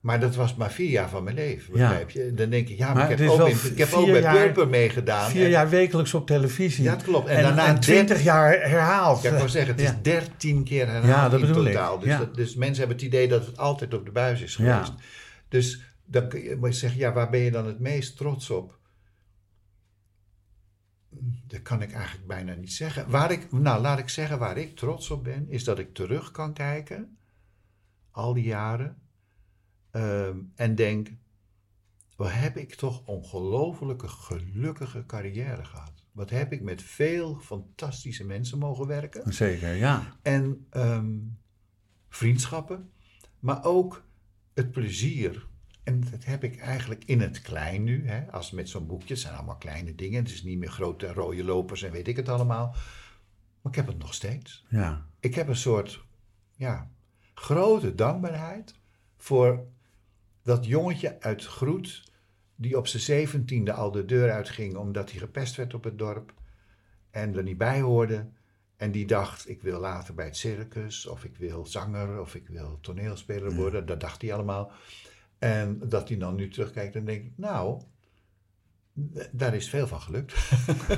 [0.00, 2.32] maar dat was maar vier jaar van mijn leven, begrijp je?
[2.34, 5.30] Dan denk ik, ja, maar, ik heb, ook, ik heb ook bij Purper meegedaan.
[5.30, 6.84] Vier jaar wekelijks op televisie.
[6.84, 7.28] Ja, dat klopt.
[7.28, 9.22] En, daarna twintig jaar herhaald.
[9.22, 11.98] Ja, ik wou zeggen, het is dertien keer herhaald dat in totaal.
[11.98, 14.92] Dus, dus, mensen hebben het idee dat het altijd op de buis is geweest.
[15.48, 18.80] Dus dan kun je zeggen, ja, waar ben je dan het meest trots op?
[21.46, 23.10] Dat kan ik eigenlijk bijna niet zeggen.
[23.10, 26.30] Waar ik, nou, laat ik zeggen waar ik trots op ben, is dat ik terug
[26.30, 27.18] kan kijken,
[28.10, 29.02] al die jaren
[29.92, 31.12] Ehm, en denk,
[32.16, 36.04] wat heb ik toch ongelofelijke gelukkige carrière gehad.
[36.12, 39.32] Wat heb ik met veel fantastische mensen mogen werken.
[39.32, 40.18] Zeker, ja.
[40.22, 41.18] En ehm,
[42.08, 42.90] vriendschappen,
[43.38, 44.04] maar ook
[44.54, 45.46] het plezier.
[45.82, 48.08] En dat heb ik eigenlijk in het klein nu.
[48.08, 48.32] Hè?
[48.32, 50.22] Als met zo'n boekje, het zijn allemaal kleine dingen.
[50.22, 52.74] Het is niet meer grote rode lopers en weet ik het allemaal.
[53.60, 54.64] Maar ik heb het nog steeds.
[54.68, 55.06] Ja.
[55.20, 56.04] Ik heb een soort
[56.56, 56.90] ja,
[57.34, 58.74] grote dankbaarheid
[59.16, 59.66] voor
[60.42, 62.12] dat jongetje uit Groet,
[62.54, 66.34] die op zijn zeventiende al de deur uitging omdat hij gepest werd op het dorp
[67.10, 68.28] en er niet bij hoorde.
[68.76, 72.48] En die dacht, ik wil later bij het circus, of ik wil zanger, of ik
[72.48, 73.86] wil toneelspeler worden.
[73.86, 74.72] Dat dacht hij allemaal.
[75.42, 77.80] En dat hij dan nu terugkijkt en denkt, nou,
[79.30, 80.34] daar is veel van gelukt.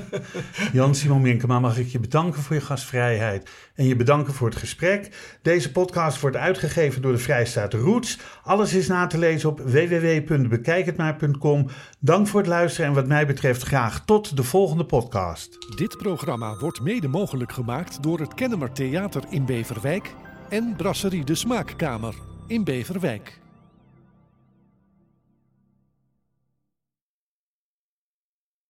[0.72, 4.59] Jan Simon Minkema, mag ik je bedanken voor je gastvrijheid en je bedanken voor het
[4.59, 5.16] gesprek.
[5.42, 8.18] Deze podcast wordt uitgegeven door de Vrijstaat Roots.
[8.42, 11.68] Alles is na te lezen op www.bekijkhetmaar.com.
[11.99, 15.76] Dank voor het luisteren en wat mij betreft graag tot de volgende podcast.
[15.76, 20.14] Dit programma wordt mede mogelijk gemaakt door het Kennemer Theater in Beverwijk
[20.49, 22.14] en Brasserie de Smaakkamer
[22.47, 23.42] in Beverwijk.